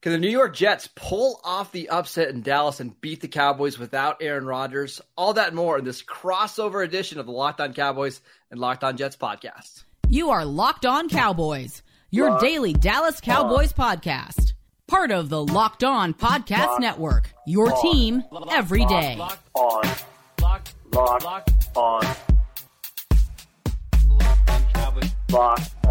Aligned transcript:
Can 0.00 0.12
the 0.12 0.18
New 0.18 0.28
York 0.30 0.54
Jets 0.54 0.88
pull 0.94 1.40
off 1.42 1.72
the 1.72 1.88
upset 1.88 2.28
in 2.28 2.40
Dallas 2.42 2.78
and 2.78 2.98
beat 3.00 3.20
the 3.20 3.26
Cowboys 3.26 3.80
without 3.80 4.18
Aaron 4.22 4.46
Rodgers? 4.46 5.00
All 5.16 5.32
that 5.34 5.48
and 5.48 5.56
more 5.56 5.76
in 5.78 5.84
this 5.84 6.04
crossover 6.04 6.84
edition 6.84 7.18
of 7.18 7.26
the 7.26 7.32
Locked 7.32 7.60
On 7.60 7.74
Cowboys 7.74 8.20
and 8.52 8.60
Locked 8.60 8.84
On 8.84 8.96
Jets 8.96 9.16
podcast. 9.16 9.82
You 10.08 10.30
are 10.30 10.44
Locked 10.44 10.86
On 10.86 11.08
Cowboys, 11.08 11.82
your 12.10 12.30
Locked 12.30 12.42
daily 12.42 12.72
Dallas 12.74 13.20
Cowboys 13.20 13.74
on. 13.76 13.98
podcast. 13.98 14.52
Part 14.86 15.10
of 15.10 15.30
the 15.30 15.44
Locked 15.44 15.82
On 15.82 16.14
Podcast 16.14 16.66
Locked 16.68 16.80
Network, 16.80 17.32
your 17.46 17.72
on. 17.74 17.82
team 17.82 18.22
every 18.52 18.84
day. 18.86 19.16
Locked 19.16 19.48
on. 19.54 19.82
Locked, 20.40 20.74
Locked, 20.94 21.24
Locked 21.24 21.50
on. 21.76 22.04
Locked 24.08 24.50
on 24.50 24.62
Cowboys. 24.72 25.10
Locked 25.30 25.86
on 25.86 25.90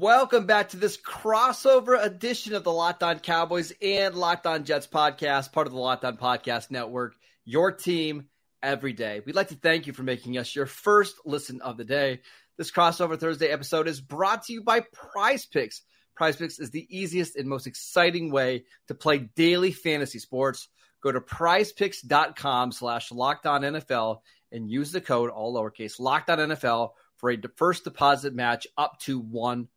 Welcome 0.00 0.46
back 0.46 0.68
to 0.68 0.76
this 0.76 0.96
crossover 0.96 2.00
edition 2.00 2.54
of 2.54 2.62
the 2.62 2.70
Locked 2.70 3.02
On 3.02 3.18
Cowboys 3.18 3.72
and 3.82 4.14
Locked 4.14 4.46
On 4.46 4.62
Jets 4.62 4.86
podcast, 4.86 5.50
part 5.50 5.66
of 5.66 5.72
the 5.72 5.78
Locked 5.80 6.04
On 6.04 6.16
Podcast 6.16 6.70
Network, 6.70 7.16
your 7.44 7.72
team 7.72 8.28
every 8.62 8.92
day. 8.92 9.20
We'd 9.26 9.34
like 9.34 9.48
to 9.48 9.56
thank 9.56 9.88
you 9.88 9.92
for 9.92 10.04
making 10.04 10.38
us 10.38 10.54
your 10.54 10.66
first 10.66 11.16
listen 11.24 11.60
of 11.62 11.76
the 11.76 11.84
day. 11.84 12.20
This 12.56 12.70
crossover 12.70 13.18
Thursday 13.18 13.48
episode 13.48 13.88
is 13.88 14.00
brought 14.00 14.44
to 14.44 14.52
you 14.52 14.62
by 14.62 14.82
Prize 14.92 15.46
Picks. 15.46 15.82
Prize 16.14 16.36
Picks 16.36 16.60
is 16.60 16.70
the 16.70 16.86
easiest 16.96 17.34
and 17.34 17.48
most 17.48 17.66
exciting 17.66 18.30
way 18.30 18.66
to 18.86 18.94
play 18.94 19.28
daily 19.34 19.72
fantasy 19.72 20.20
sports. 20.20 20.68
Go 21.02 21.10
to 21.10 21.20
prizepicks.com 21.20 22.70
slash 22.70 23.10
locked 23.10 23.46
on 23.46 23.62
NFL 23.62 24.20
and 24.52 24.70
use 24.70 24.92
the 24.92 25.00
code 25.00 25.30
all 25.30 25.52
lowercase 25.52 25.98
locked 25.98 26.30
on 26.30 26.38
NFL 26.38 26.90
for 27.16 27.32
a 27.32 27.38
first 27.56 27.82
deposit 27.82 28.32
match 28.32 28.68
up 28.76 29.00
to 29.00 29.18
one 29.18 29.64
$100. 29.64 29.68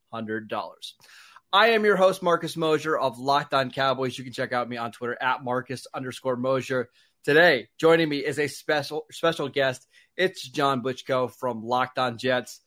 I 1.54 1.70
am 1.70 1.86
your 1.86 1.95
host, 1.95 2.23
Marcus 2.23 2.56
Mosher 2.56 2.98
of 2.98 3.20
Locked 3.20 3.54
On 3.54 3.72
Cowboys. 3.72 4.17
You 4.17 4.23
can 4.23 4.34
check 4.34 4.54
out 4.54 4.70
me 4.70 4.78
on 4.78 4.92
Twitter 4.92 5.17
at 5.22 5.44
Marcus 5.44 5.86
underscore 5.94 6.36
Mosher. 6.36 6.90
Today, 7.23 7.67
joining 7.78 8.09
me 8.09 8.17
is 8.17 8.39
a 8.39 8.48
special 8.48 9.06
special 9.12 9.48
guest. 9.50 9.86
It's 10.17 10.48
John 10.48 10.82
Butchko 10.82 11.32
from 11.32 11.64
Locked 11.64 12.00
On 12.00 12.17
Jets. 12.17 12.62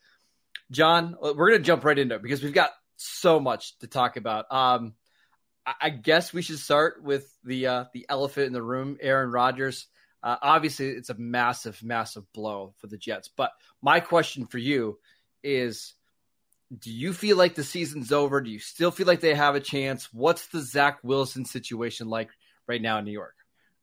John, 0.70 1.16
we're 1.20 1.34
going 1.34 1.58
to 1.60 1.64
jump 1.64 1.84
right 1.84 1.98
into 1.98 2.14
it 2.14 2.22
because 2.22 2.42
we've 2.42 2.54
got 2.54 2.70
so 2.96 3.40
much 3.40 3.76
to 3.78 3.86
talk 3.86 4.16
about. 4.16 4.46
Um, 4.50 4.94
I 5.66 5.90
guess 5.90 6.32
we 6.32 6.42
should 6.42 6.58
start 6.58 7.02
with 7.02 7.26
the 7.42 7.66
uh, 7.66 7.84
the 7.94 8.06
elephant 8.08 8.46
in 8.46 8.52
the 8.52 8.62
room, 8.62 8.98
Aaron 9.00 9.30
Rodgers. 9.30 9.86
Uh, 10.22 10.36
obviously, 10.40 10.88
it's 10.88 11.10
a 11.10 11.18
massive, 11.18 11.82
massive 11.82 12.30
blow 12.32 12.74
for 12.78 12.86
the 12.86 12.96
Jets. 12.98 13.28
But 13.34 13.50
my 13.82 14.00
question 14.00 14.46
for 14.46 14.58
you 14.58 14.98
is 15.42 15.94
do 16.76 16.90
you 16.90 17.12
feel 17.12 17.36
like 17.36 17.54
the 17.54 17.64
season's 17.64 18.12
over? 18.12 18.40
Do 18.40 18.50
you 18.50 18.58
still 18.58 18.90
feel 18.90 19.06
like 19.06 19.20
they 19.20 19.34
have 19.34 19.54
a 19.54 19.60
chance? 19.60 20.08
What's 20.12 20.46
the 20.46 20.60
Zach 20.60 20.98
Wilson 21.02 21.44
situation 21.44 22.08
like 22.08 22.30
right 22.66 22.80
now 22.80 22.98
in 22.98 23.04
New 23.04 23.12
York? 23.12 23.34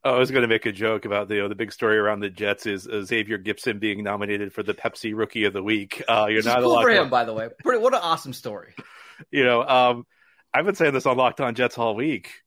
Oh, 0.04 0.16
I 0.16 0.18
was 0.18 0.32
going 0.32 0.42
to 0.42 0.48
make 0.48 0.66
a 0.66 0.72
joke 0.72 1.06
about 1.06 1.28
the 1.28 1.36
you 1.36 1.42
know, 1.42 1.48
the 1.48 1.56
big 1.56 1.72
story 1.72 1.98
around 1.98 2.22
the 2.22 2.30
Jets 2.30 2.66
is 2.66 2.88
uh, 2.88 3.04
Xavier 3.04 3.38
Gipson 3.38 3.80
being 3.80 4.04
nominated 4.04 4.52
for 4.52 4.64
the 4.64 4.74
Pepsi 4.74 5.16
Rookie 5.16 5.44
of 5.44 5.54
the 5.54 5.62
Week. 5.62 6.04
Uh, 6.10 6.28
you're 6.28 6.44
not 6.44 6.62
cool 6.62 6.82
for 6.82 6.90
him, 6.90 7.10
by 7.10 7.24
the 7.24 7.34
way. 7.34 7.50
Pretty, 7.64 7.82
what 7.82 7.94
an 7.94 8.02
awesome 8.02 8.34
story. 8.34 8.74
You 9.30 9.44
know, 9.44 9.62
um, 9.62 10.08
I've 10.52 10.66
been 10.66 10.74
saying 10.74 10.96
this 10.96 11.06
on 11.06 11.16
Locked 11.16 11.42
On 11.42 11.54
Jets 11.54 11.78
all 11.78 11.94
week. 11.94 12.42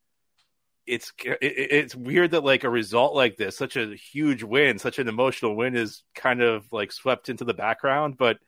It's 0.88 1.12
it, 1.24 1.38
it's 1.40 1.94
weird 1.94 2.32
that 2.32 2.42
like 2.42 2.64
a 2.64 2.68
result 2.68 3.14
like 3.14 3.36
this, 3.36 3.56
such 3.56 3.76
a 3.76 3.94
huge 3.94 4.42
win, 4.42 4.80
such 4.80 4.98
an 4.98 5.06
emotional 5.06 5.54
win, 5.54 5.76
is 5.76 6.02
kind 6.16 6.42
of 6.42 6.66
like 6.72 6.90
swept 6.90 7.28
into 7.28 7.44
the 7.44 7.54
background, 7.54 8.16
but 8.18 8.38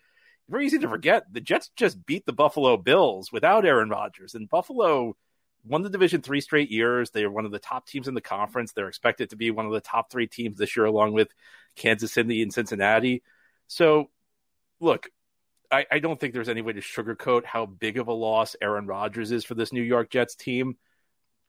very 0.48 0.66
easy 0.66 0.78
to 0.78 0.88
forget. 0.88 1.24
The 1.32 1.40
Jets 1.40 1.70
just 1.76 2.04
beat 2.06 2.26
the 2.26 2.32
Buffalo 2.32 2.76
Bills 2.76 3.32
without 3.32 3.64
Aaron 3.64 3.90
Rodgers, 3.90 4.34
and 4.34 4.48
Buffalo 4.48 5.16
won 5.64 5.82
the 5.82 5.90
division 5.90 6.22
three 6.22 6.40
straight 6.40 6.70
years. 6.70 7.10
They 7.10 7.24
are 7.24 7.30
one 7.30 7.44
of 7.44 7.50
the 7.50 7.58
top 7.58 7.86
teams 7.86 8.08
in 8.08 8.14
the 8.14 8.20
conference. 8.20 8.72
They're 8.72 8.88
expected 8.88 9.30
to 9.30 9.36
be 9.36 9.50
one 9.50 9.66
of 9.66 9.72
the 9.72 9.80
top 9.80 10.10
three 10.10 10.26
teams 10.26 10.58
this 10.58 10.76
year, 10.76 10.86
along 10.86 11.12
with 11.12 11.28
Kansas 11.74 12.12
City 12.12 12.42
and 12.42 12.52
Cincinnati. 12.52 13.22
So, 13.66 14.10
look, 14.80 15.08
I, 15.70 15.86
I 15.90 15.98
don't 15.98 16.18
think 16.18 16.32
there's 16.32 16.48
any 16.48 16.62
way 16.62 16.72
to 16.74 16.80
sugarcoat 16.80 17.44
how 17.44 17.66
big 17.66 17.98
of 17.98 18.08
a 18.08 18.12
loss 18.12 18.54
Aaron 18.62 18.86
Rodgers 18.86 19.32
is 19.32 19.44
for 19.44 19.54
this 19.54 19.72
New 19.72 19.82
York 19.82 20.10
Jets 20.10 20.36
team. 20.36 20.76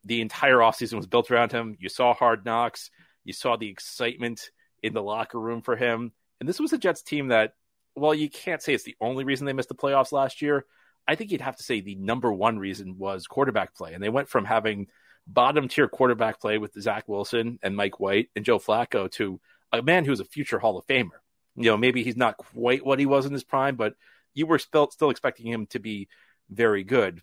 The 0.05 0.21
entire 0.21 0.57
offseason 0.57 0.95
was 0.95 1.07
built 1.07 1.29
around 1.29 1.51
him. 1.51 1.75
You 1.79 1.89
saw 1.89 2.13
hard 2.13 2.45
knocks. 2.45 2.89
You 3.23 3.33
saw 3.33 3.57
the 3.57 3.69
excitement 3.69 4.49
in 4.81 4.93
the 4.93 5.03
locker 5.03 5.39
room 5.39 5.61
for 5.61 5.75
him. 5.75 6.11
And 6.39 6.47
this 6.47 6.59
was 6.59 6.73
a 6.73 6.77
Jets 6.77 7.01
team 7.03 7.27
that 7.27 7.53
well, 7.97 8.13
you 8.13 8.29
can't 8.29 8.61
say 8.61 8.73
it's 8.73 8.83
the 8.83 8.95
only 9.01 9.23
reason 9.23 9.45
they 9.45 9.53
missed 9.53 9.69
the 9.69 9.75
playoffs 9.75 10.11
last 10.11 10.41
year. 10.41 10.65
I 11.07 11.15
think 11.15 11.31
you'd 11.31 11.41
have 11.41 11.57
to 11.57 11.63
say 11.63 11.81
the 11.81 11.95
number 11.95 12.31
one 12.31 12.59
reason 12.59 12.97
was 12.97 13.27
quarterback 13.27 13.75
play. 13.75 13.93
And 13.93 14.03
they 14.03 14.09
went 14.09 14.29
from 14.29 14.45
having 14.45 14.87
bottom 15.25 15.67
tier 15.67 15.87
quarterback 15.87 16.39
play 16.39 16.57
with 16.57 16.79
Zach 16.79 17.07
Wilson 17.07 17.59
and 17.63 17.75
Mike 17.75 17.99
White 17.99 18.29
and 18.35 18.45
Joe 18.45 18.59
Flacco 18.59 19.09
to 19.13 19.39
a 19.73 19.81
man 19.81 20.05
who's 20.05 20.19
a 20.19 20.25
future 20.25 20.59
Hall 20.59 20.77
of 20.77 20.85
Famer. 20.85 21.09
You 21.55 21.71
know, 21.71 21.77
maybe 21.77 22.03
he's 22.03 22.17
not 22.17 22.37
quite 22.37 22.85
what 22.85 22.99
he 22.99 23.05
was 23.05 23.25
in 23.25 23.33
his 23.33 23.43
prime, 23.43 23.75
but 23.75 23.95
you 24.33 24.45
were 24.45 24.59
still, 24.59 24.91
still 24.91 25.09
expecting 25.09 25.47
him 25.47 25.65
to 25.67 25.79
be 25.79 26.07
very 26.49 26.83
good. 26.83 27.21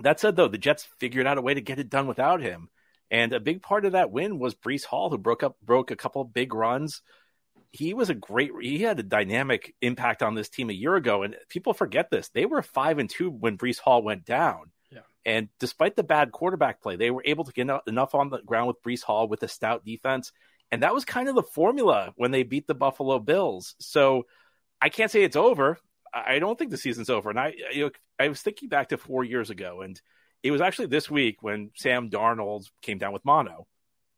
That 0.00 0.20
said, 0.20 0.36
though, 0.36 0.48
the 0.48 0.58
Jets 0.58 0.86
figured 1.00 1.26
out 1.26 1.38
a 1.38 1.42
way 1.42 1.54
to 1.54 1.60
get 1.60 1.80
it 1.80 1.90
done 1.90 2.06
without 2.06 2.40
him. 2.40 2.68
And 3.10 3.32
a 3.32 3.40
big 3.40 3.62
part 3.62 3.84
of 3.84 3.92
that 3.92 4.12
win 4.12 4.38
was 4.38 4.54
Breece 4.54 4.84
Hall, 4.84 5.10
who 5.10 5.18
broke 5.18 5.42
up 5.42 5.56
broke 5.60 5.90
a 5.90 5.96
couple 5.96 6.22
big 6.24 6.54
runs 6.54 7.02
he 7.70 7.94
was 7.94 8.10
a 8.10 8.14
great 8.14 8.50
he 8.60 8.78
had 8.80 8.98
a 8.98 9.02
dynamic 9.02 9.74
impact 9.82 10.22
on 10.22 10.34
this 10.34 10.48
team 10.48 10.70
a 10.70 10.74
year 10.74 10.94
ago 10.96 11.22
and 11.22 11.36
people 11.48 11.74
forget 11.74 12.10
this. 12.10 12.28
They 12.30 12.46
were 12.46 12.62
five 12.62 12.98
and 12.98 13.10
two 13.10 13.30
when 13.30 13.58
Breece 13.58 13.78
Hall 13.78 14.02
went 14.02 14.24
down. 14.24 14.72
Yeah. 14.90 15.00
and 15.26 15.48
despite 15.60 15.96
the 15.96 16.02
bad 16.02 16.32
quarterback 16.32 16.80
play 16.80 16.96
they 16.96 17.10
were 17.10 17.22
able 17.26 17.44
to 17.44 17.52
get 17.52 17.68
enough 17.86 18.14
on 18.14 18.30
the 18.30 18.38
ground 18.38 18.68
with 18.68 18.82
Breece 18.82 19.02
Hall 19.02 19.28
with 19.28 19.42
a 19.42 19.48
stout 19.48 19.84
defense. 19.84 20.32
And 20.70 20.82
that 20.82 20.94
was 20.94 21.04
kind 21.04 21.28
of 21.28 21.34
the 21.34 21.42
formula 21.42 22.12
when 22.16 22.30
they 22.30 22.42
beat 22.42 22.66
the 22.66 22.74
Buffalo 22.74 23.18
Bills. 23.18 23.74
So 23.80 24.26
I 24.80 24.88
can't 24.88 25.10
say 25.10 25.22
it's 25.22 25.36
over. 25.36 25.78
I 26.12 26.38
don't 26.38 26.58
think 26.58 26.70
the 26.70 26.78
season's 26.78 27.10
over. 27.10 27.30
And 27.30 27.38
I 27.38 27.54
you 27.72 27.84
know, 27.84 27.90
I 28.18 28.28
was 28.28 28.40
thinking 28.40 28.68
back 28.68 28.88
to 28.88 28.98
4 28.98 29.24
years 29.24 29.50
ago 29.50 29.82
and 29.82 30.00
it 30.42 30.50
was 30.52 30.60
actually 30.60 30.86
this 30.86 31.10
week 31.10 31.42
when 31.42 31.70
Sam 31.74 32.10
Darnold 32.10 32.70
came 32.80 32.98
down 32.98 33.12
with 33.12 33.24
mono. 33.24 33.66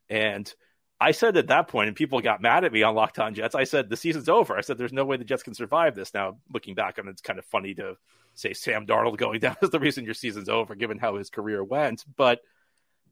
And 0.09 0.53
I 1.01 1.13
said 1.13 1.37
at 1.39 1.47
that 1.47 1.69
point, 1.69 1.89
and 1.89 1.97
people 1.97 2.21
got 2.21 2.43
mad 2.43 2.65
at 2.65 2.73
me 2.73 2.83
on 2.83 2.95
Locked 2.95 3.19
On 3.19 3.33
Jets. 3.33 3.55
I 3.55 3.65
said 3.65 3.89
the 3.89 3.97
season's 3.97 4.29
over. 4.29 4.57
I 4.57 4.61
said 4.61 4.77
there's 4.77 4.93
no 4.93 5.05
way 5.05 5.17
the 5.17 5.25
Jets 5.25 5.43
can 5.43 5.55
survive 5.55 5.95
this. 5.95 6.13
Now, 6.13 6.37
looking 6.53 6.75
back 6.75 6.99
on 6.99 7.09
it, 7.09 7.13
it's 7.13 7.23
kind 7.23 7.39
of 7.39 7.45
funny 7.47 7.73
to 7.75 7.97
say 8.35 8.53
Sam 8.53 8.87
Darnold 8.87 9.17
going 9.17 9.41
down 9.41 9.57
is 9.63 9.71
the 9.71 9.81
reason 9.81 10.05
your 10.05 10.15
season's 10.15 10.51
over, 10.51 10.75
given 10.75 10.99
how 10.99 11.17
his 11.17 11.31
career 11.31 11.65
went. 11.65 12.05
But 12.17 12.41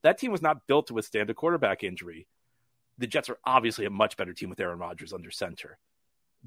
that 0.03 0.19
team 0.19 0.33
was 0.33 0.43
not 0.43 0.67
built 0.67 0.89
to 0.89 0.95
withstand 0.95 1.31
a 1.31 1.35
quarterback 1.35 1.83
injury. 1.83 2.27
The 2.99 3.07
Jets 3.07 3.31
are 3.31 3.39
obviously 3.45 3.87
a 3.87 3.91
much 3.91 4.17
better 4.17 4.35
team 4.35 4.51
with 4.51 4.61
Aaron 4.61 4.79
Rodgers 4.79 5.13
under 5.13 5.31
center, 5.31 5.79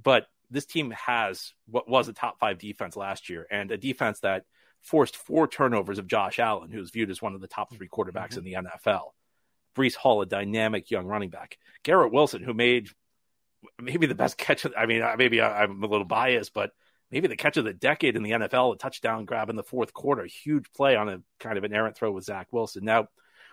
but 0.02 0.28
this 0.52 0.66
team 0.66 0.92
has 0.92 1.54
what 1.66 1.90
was 1.90 2.10
a 2.10 2.14
top 2.14 2.40
five 2.40 2.58
defense 2.58 2.96
last 2.98 3.30
year, 3.30 3.48
and 3.50 3.72
a 3.72 3.78
defense 3.78 4.20
that 4.20 4.44
forced 4.82 5.16
four 5.16 5.48
turnovers 5.48 5.98
of 5.98 6.08
Josh 6.08 6.40
Allen, 6.40 6.72
who's 6.72 6.92
viewed 6.92 7.10
as 7.10 7.22
one 7.22 7.34
of 7.34 7.42
the 7.42 7.48
top 7.48 7.74
three 7.74 7.88
quarterbacks 7.88 8.38
mm-hmm. 8.38 8.40
in 8.40 8.64
the 8.64 8.70
NFL. 8.70 9.12
Breece 9.76 9.96
Hall, 9.96 10.22
a 10.22 10.26
dynamic 10.26 10.92
young 10.92 11.06
running 11.06 11.30
back. 11.30 11.58
Garrett 11.84 12.14
Wilson, 12.14 12.44
who 12.44 12.54
made 12.54 12.90
maybe 13.80 14.08
the 14.08 14.16
best 14.16 14.38
catch. 14.38 14.66
Of, 14.66 14.74
I 14.78 14.86
mean, 14.86 15.04
maybe 15.18 15.42
I'm 15.42 15.84
a 15.84 15.88
little 15.88 16.06
biased, 16.06 16.54
but 16.54 16.72
maybe 17.12 17.28
the 17.28 17.36
catch 17.36 17.58
of 17.58 17.66
the 17.66 17.74
decade 17.74 18.16
in 18.16 18.24
the 18.24 18.32
NFL, 18.32 18.76
a 18.76 18.78
touchdown 18.78 19.26
grab 19.26 19.50
in 19.50 19.56
the 19.56 19.64
fourth 19.64 19.94
quarter, 19.94 20.26
huge 20.26 20.72
play 20.74 20.96
on 20.96 21.10
a 21.10 21.22
kind 21.40 21.58
of 21.58 21.64
an 21.64 21.74
errant 21.74 21.96
throw 21.96 22.12
with 22.12 22.26
Zach 22.26 22.48
Wilson. 22.52 22.86
Now, 22.86 23.08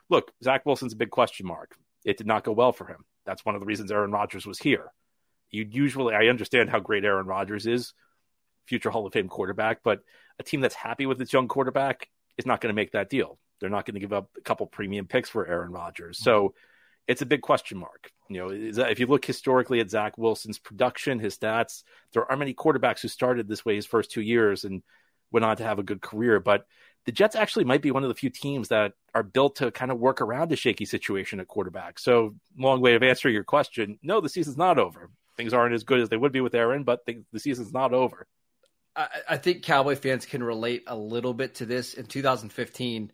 look, 0.09 0.33
Zach 0.43 0.65
Wilson's 0.65 0.93
a 0.93 0.97
big 0.97 1.11
question 1.11 1.47
mark. 1.47 1.77
It 2.05 2.17
did 2.17 2.27
not 2.27 2.45
go 2.45 2.53
well 2.53 2.73
for 2.73 2.87
him. 2.87 3.05
That's 3.27 3.45
one 3.45 3.55
of 3.55 3.61
the 3.61 3.67
reasons 3.67 3.93
Aaron 3.93 4.13
Rodgers 4.13 4.47
was 4.47 4.59
here. 4.59 4.93
You 5.51 5.67
usually, 5.71 6.15
I 6.15 6.29
understand 6.29 6.71
how 6.71 6.81
great 6.81 7.05
Aaron 7.05 7.27
Rodgers 7.27 7.67
is, 7.67 7.93
future 8.67 8.91
Hall 8.91 9.07
of 9.07 9.13
Fame 9.13 9.29
quarterback, 9.29 9.81
but 9.83 10.01
a 10.39 10.43
team 10.43 10.61
that's 10.61 10.75
happy 10.75 11.07
with 11.07 11.21
its 11.21 11.33
young 11.33 11.49
quarterback 11.49 12.09
is 12.37 12.47
not 12.47 12.61
going 12.61 12.71
to 12.71 12.77
make 12.77 12.93
that 12.93 13.11
deal. 13.11 13.39
They're 13.61 13.71
not 13.71 13.87
going 13.87 13.95
to 13.95 14.01
give 14.01 14.13
up 14.13 14.31
a 14.37 14.41
couple 14.41 14.67
premium 14.67 15.07
picks 15.07 15.29
for 15.29 15.47
Aaron 15.47 15.73
Rodgers. 15.73 16.19
So 16.19 16.55
it's 17.07 17.23
a 17.23 17.27
big 17.27 17.43
question 17.43 17.79
mark. 17.79 18.11
You 18.29 18.39
know, 18.39 18.51
if 18.85 19.01
you 19.01 19.07
look 19.07 19.25
historically 19.25 19.81
at 19.81 19.91
Zach 19.91 20.19
Wilson's 20.19 20.59
production, 20.59 21.19
his 21.19 21.37
stats, 21.37 21.83
there 22.13 22.25
aren't 22.25 22.39
many 22.39 22.55
quarterbacks 22.55 23.01
who 23.01 23.09
started 23.09 23.49
this 23.49 23.65
way 23.65 23.77
his 23.77 23.87
first 23.87 24.11
two 24.11 24.21
years 24.21 24.65
and 24.65 24.83
went 25.33 25.45
on 25.45 25.57
to 25.57 25.65
have 25.65 25.79
a 25.79 25.83
good 25.83 26.03
career. 26.03 26.39
But 26.39 26.67
the 27.07 27.13
Jets 27.13 27.37
actually 27.37 27.65
might 27.65 27.81
be 27.81 27.91
one 27.91 28.03
of 28.03 28.11
the 28.11 28.15
few 28.15 28.29
teams 28.29 28.69
that 28.69 28.93
are 29.15 29.23
built 29.23 29.57
to 29.57 29.71
kind 29.71 29.91
of 29.91 29.99
work 29.99 30.21
around 30.21 30.53
a 30.53 30.57
shaky 30.57 30.85
situation 30.85 31.41
at 31.41 31.49
quarterback. 31.49 31.99
So, 31.99 32.35
long 32.59 32.83
way 32.83 32.95
of 32.95 33.03
answering 33.03 33.35
your 33.35 33.45
question. 33.45 33.99
No, 34.03 34.21
the 34.21 34.29
season's 34.29 34.59
not 34.59 34.79
over. 34.79 35.11
Things 35.37 35.55
aren't 35.55 35.75
as 35.75 35.85
good 35.85 36.01
as 36.01 36.11
they 36.11 36.19
would 36.19 36.33
be 36.33 36.43
with 36.43 36.55
Aaron, 36.55 36.85
but 36.85 37.07
the, 37.07 37.23
the 37.33 37.41
season's 37.41 37.73
not 37.73 37.95
over. 37.95 38.27
I, 38.95 39.09
I, 39.31 39.37
think 39.39 39.63
Cowboy 39.63 39.95
fans 39.95 40.27
can 40.27 40.43
relate 40.43 40.83
a 40.87 40.97
little 40.97 41.33
bit 41.33 41.55
to 41.57 41.67
this. 41.67 41.95
In 41.95 42.07
2015, 42.07 43.13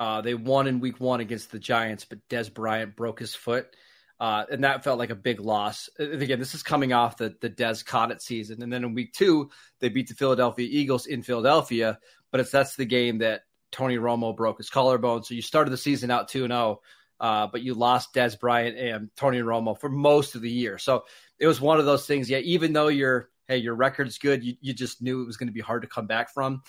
uh, 0.00 0.22
they 0.22 0.34
won 0.34 0.66
in 0.66 0.80
Week 0.80 0.98
One 0.98 1.20
against 1.20 1.52
the 1.52 1.58
Giants, 1.58 2.06
but 2.06 2.26
Dez 2.30 2.52
Bryant 2.52 2.96
broke 2.96 3.20
his 3.20 3.34
foot. 3.34 3.76
Uh, 4.18 4.44
and 4.50 4.64
that 4.64 4.82
felt 4.82 4.98
like 4.98 5.10
a 5.10 5.14
big 5.14 5.40
loss. 5.40 5.88
And 5.98 6.22
again, 6.22 6.38
this 6.38 6.54
is 6.54 6.62
coming 6.62 6.92
off 6.92 7.18
the 7.18 7.34
the 7.40 7.82
caught 7.86 8.10
it 8.10 8.20
season, 8.20 8.62
and 8.62 8.72
then 8.72 8.84
in 8.84 8.94
week 8.94 9.12
two 9.12 9.50
they 9.78 9.88
beat 9.88 10.08
the 10.08 10.14
Philadelphia 10.14 10.68
Eagles 10.70 11.06
in 11.06 11.22
Philadelphia. 11.22 11.98
But 12.30 12.40
it's 12.40 12.50
that's 12.50 12.76
the 12.76 12.84
game 12.84 13.18
that 13.18 13.42
Tony 13.72 13.96
Romo 13.96 14.36
broke 14.36 14.58
his 14.58 14.68
collarbone. 14.68 15.22
So 15.22 15.34
you 15.34 15.42
started 15.42 15.70
the 15.70 15.78
season 15.78 16.10
out 16.10 16.28
two 16.28 16.44
and 16.44 16.52
zero, 16.52 16.80
oh, 17.20 17.24
uh, 17.24 17.46
but 17.46 17.62
you 17.62 17.74
lost 17.74 18.14
Dez 18.14 18.38
Bryant 18.38 18.78
and 18.78 19.10
Tony 19.16 19.38
Romo 19.38 19.78
for 19.78 19.88
most 19.88 20.34
of 20.34 20.42
the 20.42 20.50
year. 20.50 20.76
So 20.76 21.04
it 21.38 21.46
was 21.46 21.60
one 21.60 21.78
of 21.78 21.86
those 21.86 22.06
things. 22.06 22.28
Yeah, 22.28 22.38
even 22.38 22.74
though 22.74 22.88
your 22.88 23.30
hey 23.48 23.58
your 23.58 23.74
record's 23.74 24.18
good, 24.18 24.44
you, 24.44 24.54
you 24.60 24.74
just 24.74 25.00
knew 25.00 25.22
it 25.22 25.26
was 25.26 25.38
going 25.38 25.48
to 25.48 25.54
be 25.54 25.60
hard 25.60 25.82
to 25.82 25.88
come 25.88 26.06
back 26.06 26.32
from. 26.32 26.62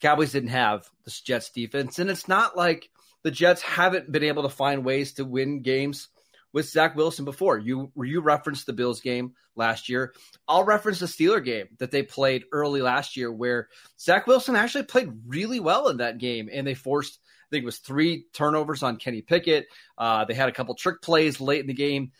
The 0.00 0.08
Cowboys 0.08 0.32
didn't 0.32 0.50
have 0.50 0.88
this 1.04 1.20
Jets 1.20 1.50
defense, 1.50 1.98
and 1.98 2.10
it's 2.10 2.28
not 2.28 2.56
like 2.56 2.90
the 3.22 3.30
Jets 3.30 3.62
haven't 3.62 4.12
been 4.12 4.24
able 4.24 4.42
to 4.42 4.48
find 4.48 4.84
ways 4.84 5.14
to 5.14 5.24
win 5.24 5.62
games 5.62 6.08
with 6.52 6.68
Zach 6.68 6.96
Wilson 6.96 7.24
before. 7.24 7.58
You 7.58 7.90
you 7.96 8.20
referenced 8.20 8.66
the 8.66 8.72
Bills 8.72 9.00
game 9.00 9.32
last 9.54 9.88
year. 9.88 10.12
I'll 10.46 10.64
reference 10.64 11.00
the 11.00 11.06
Steeler 11.06 11.44
game 11.44 11.68
that 11.78 11.90
they 11.90 12.02
played 12.02 12.44
early 12.52 12.82
last 12.82 13.16
year, 13.16 13.32
where 13.32 13.68
Zach 13.98 14.26
Wilson 14.26 14.54
actually 14.54 14.84
played 14.84 15.10
really 15.26 15.60
well 15.60 15.88
in 15.88 15.96
that 15.98 16.18
game, 16.18 16.48
and 16.52 16.66
they 16.66 16.74
forced 16.74 17.18
I 17.46 17.48
think 17.50 17.62
it 17.62 17.66
was 17.66 17.78
three 17.78 18.26
turnovers 18.32 18.82
on 18.82 18.96
Kenny 18.96 19.22
Pickett. 19.22 19.66
Uh, 19.96 20.24
they 20.24 20.34
had 20.34 20.48
a 20.48 20.52
couple 20.52 20.74
trick 20.74 21.00
plays 21.00 21.40
late 21.40 21.60
in 21.60 21.68
the 21.68 21.74
game. 21.74 22.10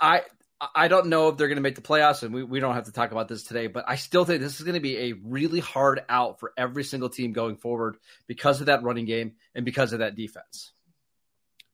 I 0.00 0.22
I 0.74 0.88
don't 0.88 1.06
know 1.06 1.28
if 1.28 1.36
they're 1.36 1.48
going 1.48 1.56
to 1.56 1.62
make 1.62 1.74
the 1.74 1.80
playoffs, 1.80 2.22
and 2.22 2.34
we, 2.34 2.42
we 2.42 2.60
don't 2.60 2.74
have 2.74 2.84
to 2.84 2.92
talk 2.92 3.12
about 3.12 3.28
this 3.28 3.44
today, 3.44 3.66
but 3.66 3.84
I 3.88 3.96
still 3.96 4.24
think 4.26 4.42
this 4.42 4.60
is 4.60 4.66
going 4.66 4.74
to 4.74 4.80
be 4.80 4.96
a 4.98 5.12
really 5.12 5.60
hard 5.60 6.02
out 6.08 6.38
for 6.38 6.52
every 6.56 6.84
single 6.84 7.08
team 7.08 7.32
going 7.32 7.56
forward 7.56 7.96
because 8.26 8.60
of 8.60 8.66
that 8.66 8.82
running 8.82 9.06
game 9.06 9.32
and 9.54 9.64
because 9.64 9.92
of 9.94 10.00
that 10.00 10.16
defense. 10.16 10.72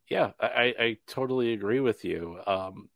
Yeah, 0.09 0.31
I, 0.41 0.75
I 0.79 0.97
totally 1.09 1.53
agree 1.53 1.81
with 1.81 2.05
you. 2.05 2.39
Um, 2.47 2.89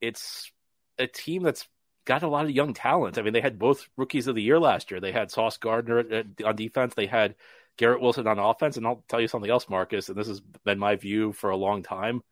it's 0.00 0.52
a 0.98 1.06
team 1.06 1.42
that's 1.42 1.66
got 2.04 2.22
a 2.22 2.28
lot 2.28 2.44
of 2.44 2.50
young 2.50 2.74
talent. 2.74 3.16
I 3.16 3.22
mean, 3.22 3.32
they 3.32 3.40
had 3.40 3.58
both 3.58 3.88
rookies 3.96 4.26
of 4.26 4.34
the 4.34 4.42
year 4.42 4.58
last 4.58 4.90
year. 4.90 5.00
They 5.00 5.12
had 5.12 5.30
Sauce 5.30 5.56
Gardner 5.56 6.24
on 6.44 6.56
defense. 6.56 6.94
They 6.94 7.06
had 7.06 7.34
Garrett 7.78 8.02
Wilson 8.02 8.26
on 8.26 8.38
offense. 8.38 8.76
And 8.76 8.86
I'll 8.86 9.04
tell 9.08 9.20
you 9.20 9.28
something 9.28 9.50
else, 9.50 9.68
Marcus, 9.70 10.08
and 10.10 10.18
this 10.18 10.28
has 10.28 10.40
been 10.64 10.78
my 10.78 10.96
view 10.96 11.32
for 11.32 11.48
a 11.48 11.56
long 11.56 11.82
time. 11.82 12.22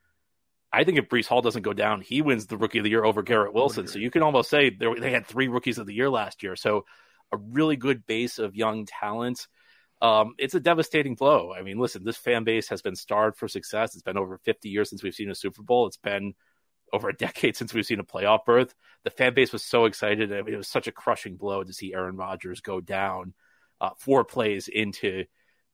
I 0.73 0.85
think 0.85 0.99
if 0.99 1.09
Breece 1.09 1.26
Hall 1.26 1.41
doesn't 1.41 1.62
go 1.62 1.73
down, 1.73 2.03
he 2.03 2.20
wins 2.20 2.47
the 2.47 2.59
rookie 2.59 2.79
of 2.79 2.85
the 2.85 2.91
year 2.91 3.05
over 3.05 3.23
Garrett 3.23 3.55
Wilson. 3.55 3.87
So 3.87 3.99
you 3.99 4.11
can 4.11 4.23
almost 4.23 4.50
say 4.50 4.70
they 4.70 5.11
had 5.11 5.26
three 5.26 5.49
rookies 5.49 5.79
of 5.79 5.87
the 5.87 5.94
year 5.94 6.11
last 6.11 6.43
year. 6.43 6.56
So 6.56 6.85
a 7.32 7.38
really 7.38 7.76
good 7.76 8.06
base 8.06 8.38
of 8.38 8.55
young 8.55 8.85
talent 8.85 9.47
um, 10.00 10.35
it's 10.38 10.55
a 10.55 10.61
devastating 10.61 11.15
blow. 11.15 11.53
I 11.53 11.62
mean, 11.62 11.79
listen, 11.79 12.05
this 12.05 12.17
fan 12.17 12.44
base 12.44 12.69
has 12.69 12.82
been 12.82 12.94
starved 12.94 13.37
for 13.37 13.49
success. 13.49 13.94
It's 13.94 14.03
been 14.03 14.19
over 14.19 14.38
50 14.38 14.69
years 14.69 14.91
since 14.91 15.03
we've 15.03 15.15
seen 15.15 15.31
a 15.31 15.35
Super 15.35 15.62
Bowl. 15.62 15.87
It's 15.87 15.97
been 15.97 16.35
over 16.93 17.09
a 17.09 17.17
decade 17.17 17.56
since 17.56 17.75
we've 17.75 17.87
seen 17.87 18.00
a 18.00 18.05
playoff 18.05 18.44
berth. 18.44 18.75
The 19.05 19.11
fan 19.11 19.35
base 19.35 19.53
was 19.53 19.64
so 19.64 19.87
excited. 19.87 20.32
I 20.32 20.43
mean, 20.43 20.55
it 20.55 20.59
was 20.59 20.69
such 20.69 20.87
a 20.87 20.93
crushing 20.93 21.37
blow 21.37 21.64
to 21.64 21.73
see 21.73 21.94
Aaron 21.94 22.17
Rodgers 22.17 22.61
go 22.61 22.81
down 22.81 23.35
uh, 23.81 23.91
four 23.99 24.25
plays 24.25 24.69
into 24.69 25.25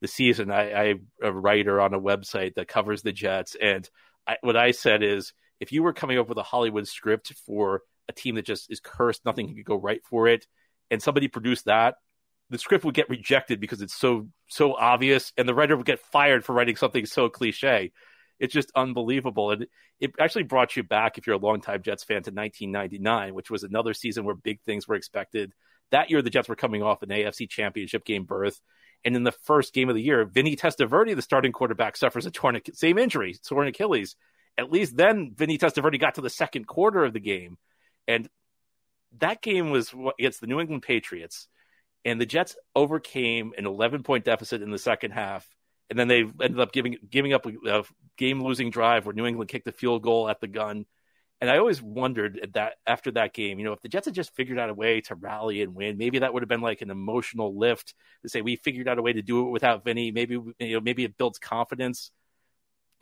the 0.01 0.09
season. 0.09 0.51
I, 0.51 0.73
I 0.73 0.95
a 1.23 1.33
writer 1.33 1.81
on 1.81 1.95
a 1.95 2.01
website 2.01 2.55
that 2.55 2.69
covers 2.69 3.03
the 3.03 3.13
Jets, 3.13 3.57
and 3.61 3.89
I, 4.27 4.37
what 4.41 4.57
I 4.57 4.71
said 4.71 5.03
is, 5.03 5.33
if 5.61 5.73
you 5.73 5.83
were 5.83 5.93
coming 5.93 6.19
up 6.19 6.29
with 6.29 6.39
a 6.39 6.43
Hollywood 6.43 6.89
script 6.89 7.33
for 7.47 7.83
a 8.09 8.13
team 8.13 8.35
that 8.35 8.45
just 8.45 8.71
is 8.71 8.81
cursed, 8.81 9.25
nothing 9.25 9.55
could 9.55 9.65
go 9.65 9.77
right 9.77 10.01
for 10.05 10.27
it, 10.29 10.47
and 10.91 11.03
somebody 11.03 11.29
produced 11.29 11.67
that, 11.67 11.95
the 12.51 12.59
script 12.59 12.85
would 12.85 12.95
get 12.95 13.09
rejected 13.09 13.61
because 13.61 13.83
it's 13.83 13.95
so 13.95 14.29
so 14.49 14.75
obvious, 14.75 15.33
and 15.37 15.49
the 15.49 15.55
writer 15.55 15.77
would 15.77 15.87
get 15.87 16.01
fired 16.01 16.45
for 16.45 16.53
writing 16.55 16.77
something 16.77 17.07
so 17.07 17.29
cliche. 17.29 17.93
It's 18.41 18.53
just 18.53 18.73
unbelievable, 18.75 19.53
and 19.53 19.67
it 20.01 20.13
actually 20.21 20.43
brought 20.43 20.77
you 20.77 20.83
back 20.83 21.17
if 21.17 21.27
you're 21.27 21.37
a 21.37 21.39
longtime 21.39 21.83
Jets 21.83 22.05
fan 22.05 22.23
to 22.25 22.31
1999, 22.31 23.35
which 23.35 23.51
was 23.51 23.63
another 23.63 23.95
season 23.95 24.25
where 24.25 24.35
big 24.35 24.61
things 24.63 24.87
were 24.89 24.97
expected. 24.97 25.53
That 25.91 26.11
year, 26.11 26.21
the 26.21 26.31
Jets 26.31 26.49
were 26.49 26.57
coming 26.57 26.83
off 26.83 27.03
an 27.03 27.11
AFC 27.11 27.49
Championship 27.49 28.05
game 28.05 28.25
berth, 28.25 28.61
and 29.05 29.17
in 29.17 29.23
the 29.23 29.33
first 29.33 29.75
game 29.75 29.89
of 29.89 29.95
the 29.95 30.03
year, 30.03 30.25
Vinny 30.25 30.57
Testaverde, 30.57 31.15
the 31.15 31.23
starting 31.23 31.53
quarterback, 31.53 31.97
suffers 31.97 32.27
a 32.27 32.31
torn 32.31 32.59
same 32.73 32.99
injury, 32.99 33.35
torn 33.47 33.69
Achilles. 33.69 34.17
At 34.57 34.71
least 34.71 34.97
then, 34.97 35.33
Vinny 35.35 35.59
Testaverde 35.59 36.01
got 36.01 36.15
to 36.15 36.21
the 36.21 36.31
second 36.31 36.67
quarter 36.67 37.05
of 37.05 37.13
the 37.13 37.21
game, 37.21 37.59
and 38.07 38.29
that 39.19 39.43
game 39.43 39.71
was 39.71 39.93
against 40.19 40.41
the 40.41 40.47
New 40.47 40.61
England 40.61 40.83
Patriots 40.83 41.49
and 42.05 42.21
the 42.21 42.27
Jets 42.27 42.57
overcame 42.77 43.53
an 43.57 43.67
11 43.67 44.03
point 44.03 44.25
deficit 44.25 44.63
in 44.63 44.71
the 44.71 44.79
second 44.79 45.13
half. 45.13 45.49
And 45.91 45.99
then 45.99 46.09
they 46.09 46.21
ended 46.21 46.61
up 46.61 46.73
giving 46.73 46.97
giving 47.09 47.33
up 47.33 47.47
a, 47.47 47.53
a 47.69 47.85
game 48.17 48.43
losing 48.43 48.71
drive 48.71 49.07
where 49.07 49.15
New 49.15 49.27
England 49.27 49.51
kicked 49.51 49.65
the 49.65 49.73
field 49.73 50.03
goal 50.03 50.29
at 50.29 50.41
the 50.41 50.47
gun. 50.47 50.87
And 51.45 51.51
I 51.51 51.59
always 51.59 51.83
wondered 51.83 52.53
that 52.55 52.77
after 52.87 53.11
that 53.11 53.35
game, 53.35 53.59
you 53.59 53.67
know, 53.67 53.75
if 53.75 53.83
the 53.83 53.91
Jets 53.91 54.07
had 54.07 54.15
just 54.15 54.35
figured 54.35 54.59
out 54.59 54.71
a 54.71 54.75
way 54.75 55.03
to 55.03 55.15
rally 55.15 55.61
and 55.61 55.75
win, 55.75 55.99
maybe 55.99 56.21
that 56.21 56.33
would 56.33 56.43
have 56.43 56.49
been 56.49 56.63
like 56.63 56.81
an 56.81 56.89
emotional 56.91 57.59
lift 57.59 57.93
to 58.23 58.31
say 58.31 58.41
we 58.41 58.57
figured 58.57 58.89
out 58.89 58.99
a 58.99 59.03
way 59.03 59.13
to 59.13 59.21
do 59.21 59.47
it 59.47 59.51
without 59.51 59.85
Vinny. 59.85 60.11
Maybe 60.11 60.37
you 60.37 60.55
know, 60.59 60.81
maybe 60.81 61.05
it 61.05 61.19
builds 61.19 61.39
confidence. 61.39 62.11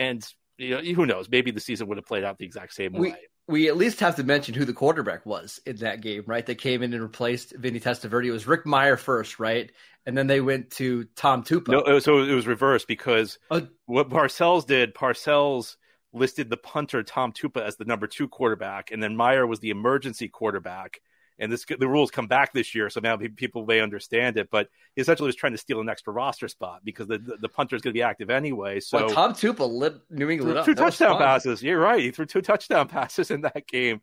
And 0.00 0.26
you 0.58 0.70
know, 0.70 0.80
who 0.82 1.06
knows? 1.06 1.28
Maybe 1.30 1.52
the 1.52 1.60
season 1.60 1.86
would 1.86 1.98
have 1.98 2.04
played 2.04 2.24
out 2.24 2.36
the 2.36 2.44
exact 2.44 2.74
same 2.74 2.94
we, 2.94 3.12
way 3.12 3.18
we 3.46 3.68
at 3.68 3.76
least 3.76 4.00
have 4.00 4.16
to 4.16 4.24
mention 4.24 4.54
who 4.54 4.64
the 4.64 4.72
quarterback 4.72 5.24
was 5.24 5.60
in 5.64 5.76
that 5.76 6.00
game, 6.00 6.24
right? 6.26 6.44
That 6.44 6.56
came 6.56 6.82
in 6.82 6.92
and 6.92 7.00
replaced 7.00 7.54
Vinny 7.56 7.78
Testaverde. 7.78 8.26
It 8.26 8.32
was 8.32 8.48
Rick 8.48 8.64
Mirer 8.64 8.98
first, 8.98 9.38
right? 9.38 9.70
And 10.04 10.18
then 10.18 10.26
they 10.26 10.40
went 10.40 10.72
to 10.72 11.04
Tom 11.14 11.44
Tupa. 11.44 11.68
No, 11.68 12.00
so 12.00 12.18
it 12.24 12.34
was 12.34 12.48
reversed 12.48 12.88
because 12.88 13.38
uh, 13.52 13.60
what 13.86 14.10
Parcells 14.10 14.66
did, 14.66 14.94
Parcells 14.94 15.76
listed 16.12 16.50
the 16.50 16.56
punter 16.56 17.02
Tom 17.02 17.32
Tupa 17.32 17.62
as 17.64 17.76
the 17.76 17.84
number 17.84 18.06
two 18.06 18.28
quarterback, 18.28 18.90
and 18.90 19.02
then 19.02 19.16
Mirer 19.16 19.48
was 19.48 19.60
the 19.60 19.70
emergency 19.70 20.28
quarterback 20.28 21.00
and 21.38 21.50
this 21.50 21.64
the 21.64 21.88
rules 21.88 22.10
come 22.10 22.26
back 22.26 22.52
this 22.52 22.74
year, 22.74 22.90
so 22.90 23.00
now 23.00 23.16
people 23.16 23.66
may 23.66 23.80
understand 23.80 24.36
it. 24.36 24.48
But 24.50 24.68
he 24.94 25.02
essentially 25.02 25.26
was 25.26 25.36
trying 25.36 25.52
to 25.52 25.58
steal 25.58 25.80
an 25.80 25.88
extra 25.88 26.12
roster 26.12 26.46
spot 26.46 26.82
because 26.84 27.06
the 27.06 27.18
the, 27.18 27.36
the 27.40 27.48
punter 27.48 27.74
is 27.74 27.82
going 27.82 27.92
to 27.92 27.98
be 27.98 28.02
active 28.02 28.30
anyway. 28.30 28.80
So 28.80 28.98
well, 28.98 29.08
Tom 29.10 29.32
Tupa 29.32 29.68
lit 29.68 29.94
New 30.10 30.30
England 30.30 30.64
threw, 30.64 30.74
two 30.74 30.80
touchdown 30.80 31.18
passes. 31.18 31.62
You're 31.62 31.80
right. 31.80 32.00
He 32.00 32.10
threw 32.10 32.26
two 32.26 32.42
touchdown 32.42 32.88
passes 32.88 33.30
in 33.30 33.40
that 33.42 33.66
game, 33.66 34.00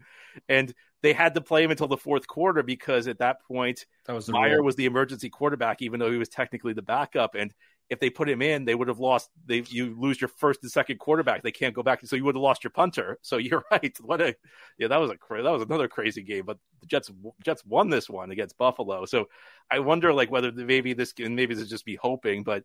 and 0.48 0.74
they 1.02 1.14
had 1.14 1.34
to 1.36 1.42
play 1.42 1.64
him 1.64 1.72
until 1.72 1.88
the 1.88 1.98
fourth 1.98 2.28
quarter 2.28 2.62
because 2.62 3.08
at 3.08 3.20
that 3.20 3.42
point 3.44 3.86
that 4.06 4.14
was 4.14 4.28
Mirer 4.28 4.58
rule. 4.58 4.66
was 4.66 4.76
the 4.76 4.86
emergency 4.86 5.30
quarterback, 5.30 5.82
even 5.82 6.00
though 6.00 6.12
he 6.12 6.18
was 6.18 6.30
technically 6.30 6.74
the 6.74 6.82
backup, 6.82 7.36
and 7.36 7.54
if 7.90 8.00
they 8.00 8.10
put 8.10 8.30
him 8.30 8.42
in, 8.42 8.66
they 8.66 8.76
would 8.76 8.88
have 8.88 9.00
lost. 9.00 9.30
They 9.46 9.64
you 9.68 9.96
lose 10.00 10.22
your 10.22 10.28
first 10.28 10.60
and 10.62 10.72
second 10.72 11.00
quarterback. 11.00 11.42
They 11.42 11.52
can't 11.52 11.74
go 11.74 11.84
back, 11.84 12.06
so 12.06 12.16
you 12.16 12.24
would 12.26 12.36
have 12.36 12.42
lost 12.42 12.64
your 12.64 12.72
punter. 12.72 13.18
So 13.22 13.38
you're 13.38 13.64
right. 13.72 13.96
What 14.02 14.22
a 14.22 14.36
yeah, 14.78 14.88
that 14.88 14.98
was 14.98 15.12
a 15.12 15.42
that 15.44 15.52
was 15.52 15.64
another 15.64 15.88
crazy 15.88 16.22
game. 16.22 16.46
But 16.46 16.58
the 16.82 16.88
Jets 16.88 17.12
Jets 17.44 17.66
won 17.66 17.90
this 17.90 18.10
one 18.10 18.32
against 18.32 18.58
Buffalo. 18.58 19.06
So 19.06 19.30
I 19.70 19.80
wonder 19.80 20.14
like 20.14 20.32
whether 20.32 20.52
maybe 20.52 20.94
this 20.94 21.14
maybe 21.18 21.56
this 21.56 21.68
just 21.68 21.86
be 21.86 21.96
hoping, 21.96 22.44
but 22.44 22.64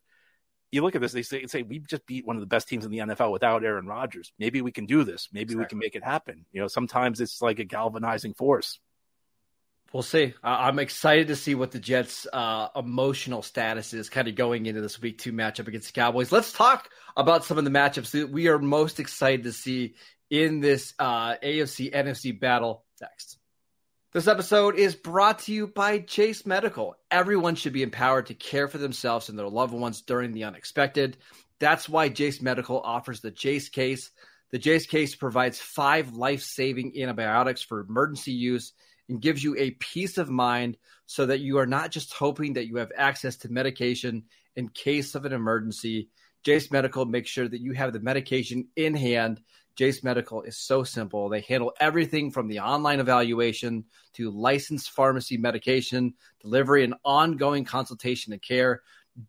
you 0.75 0.83
look 0.83 0.97
at 0.97 1.01
this, 1.01 1.13
they 1.13 1.23
say, 1.23 1.47
say 1.47 1.63
we 1.63 1.79
just 1.79 2.05
beat 2.05 2.27
one 2.27 2.37
of 2.37 2.41
the 2.41 2.47
best 2.47 2.69
teams 2.69 2.85
in 2.85 2.91
the 2.91 2.99
NFL 2.99 3.31
without 3.31 3.65
Aaron 3.65 3.87
Rodgers. 3.87 4.33
Maybe 4.41 4.61
we 4.61 4.73
can 4.73 4.87
do 4.87 5.05
this. 5.05 5.29
Maybe 5.33 5.53
exactly. 5.53 5.61
we 5.61 5.69
can 5.69 5.79
make 5.79 5.95
it 5.95 6.03
happen. 6.03 6.45
You 6.53 6.61
know, 6.61 6.67
sometimes 6.67 7.21
it's 7.21 7.41
like 7.41 7.61
a 7.61 7.65
galvanizing 7.65 8.35
force. 8.35 8.81
We'll 9.95 10.03
see. 10.03 10.35
I'm 10.43 10.81
excited 10.81 11.29
to 11.29 11.37
see 11.37 11.55
what 11.55 11.71
the 11.71 11.79
Jets' 11.79 12.27
uh, 12.33 12.67
emotional 12.75 13.43
status 13.43 13.95
is 13.95 14.11
kind 14.11 14.27
of 14.27 14.35
going 14.35 14.67
into 14.67 14.81
this 14.81 15.01
week 15.01 15.19
two 15.19 15.33
matchup 15.33 15.69
against 15.69 15.95
the 15.95 16.01
Cowboys. 16.01 16.33
Let's 16.33 16.53
talk 16.53 16.91
about 17.17 17.45
some 17.45 17.59
of 17.59 17.65
the 17.65 17.71
matchups 17.71 18.11
that 18.11 18.29
we 18.29 18.49
are 18.49 18.59
most 18.59 18.99
excited 18.99 19.45
to 19.45 19.53
see 19.53 19.95
in 20.31 20.59
this 20.59 20.95
uh, 20.99 21.37
AFC 21.37 21.95
NFC 21.95 22.37
battle 22.39 22.85
next. 23.01 23.39
This 24.13 24.27
episode 24.27 24.75
is 24.75 24.97
brought 24.97 25.39
to 25.41 25.53
you 25.53 25.69
by 25.69 25.99
Jase 25.99 26.45
Medical. 26.45 26.97
Everyone 27.09 27.55
should 27.55 27.73
be 27.73 27.85
empowered 27.85 28.27
to 28.27 28.35
care 28.35 28.67
for 28.67 28.79
themselves 28.79 29.29
and 29.29 29.39
their 29.39 29.49
loved 29.49 29.75
ones 29.75 30.01
during 30.01 30.33
the 30.33 30.43
unexpected. 30.43 31.19
That's 31.61 31.89
why 31.89 32.09
Jase 32.09 32.43
Medical 32.43 32.81
offers 32.81 33.21
the 33.21 33.31
Jase 33.31 33.69
case. 33.69 34.11
The 34.51 34.59
Jase 34.59 34.87
case 34.87 35.15
provides 35.15 35.61
five 35.61 36.15
life 36.15 36.43
saving 36.43 37.01
antibiotics 37.01 37.63
for 37.63 37.79
emergency 37.79 38.33
use 38.33 38.73
and 39.09 39.21
gives 39.21 39.43
you 39.43 39.57
a 39.57 39.73
peace 39.73 40.19
of 40.19 40.31
mind 40.31 40.77
so 41.07 41.27
that 41.27 41.41
you 41.41 41.59
are 41.59 41.67
not 41.67 41.91
just 41.91 42.13
hoping 42.13 42.55
that 42.55 42.67
you 42.67 42.77
have 42.77 42.93
access 42.97 43.37
to 43.37 43.53
medication 43.53 44.25
in 44.57 44.69
case 44.69 45.15
of 45.15 45.25
an 45.25 45.33
emergency. 45.33 46.09
Jase 46.43 46.71
Medical 46.71 47.05
makes 47.05 47.31
sure 47.31 47.49
that 47.49 47.61
you 47.61 47.73
have 47.73 47.93
the 47.93 48.01
medication 48.01 48.69
in 48.77 48.95
hand. 48.95 49.41
Jase 49.77 50.05
Medical 50.05 50.43
is 50.43 50.57
so 50.57 50.85
simple. 50.85 51.29
They 51.29 51.41
handle 51.41 51.73
everything 51.81 52.31
from 52.31 52.49
the 52.49 52.61
online 52.61 53.01
evaluation 53.01 53.85
to 54.15 54.31
licensed 54.31 54.91
pharmacy 54.91 55.37
medication, 55.37 56.15
delivery, 56.41 56.85
and 56.85 56.95
ongoing 57.05 57.65
consultation 57.65 58.33
and 58.33 58.41
care. 58.41 58.83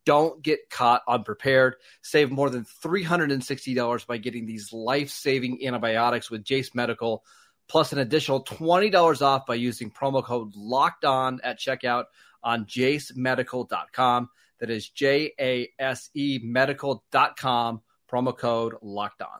Don't 0.05 0.41
get 0.41 0.69
caught 0.69 1.01
unprepared. 1.07 1.75
Save 2.01 2.31
more 2.31 2.49
than 2.49 2.65
$360 2.65 4.07
by 4.07 4.17
getting 4.17 4.45
these 4.45 4.73
life 4.73 5.09
saving 5.09 5.65
antibiotics 5.65 6.29
with 6.29 6.43
Jase 6.43 6.73
Medical, 6.75 7.23
plus 7.67 7.91
an 7.93 7.99
additional 7.99 8.43
$20 8.43 9.21
off 9.21 9.45
by 9.45 9.55
using 9.55 9.89
promo 9.91 10.23
code 10.23 10.55
locked 10.55 11.05
on 11.05 11.39
at 11.43 11.59
checkout 11.59 12.05
on 12.43 12.65
jasemedical.com. 12.65 14.29
That 14.59 14.69
is 14.69 14.89
J 14.89 15.33
A 15.39 15.69
S 15.79 16.09
E 16.13 16.39
medical.com, 16.41 17.81
promo 18.09 18.37
code 18.37 18.75
locked 18.81 19.21
on. 19.21 19.39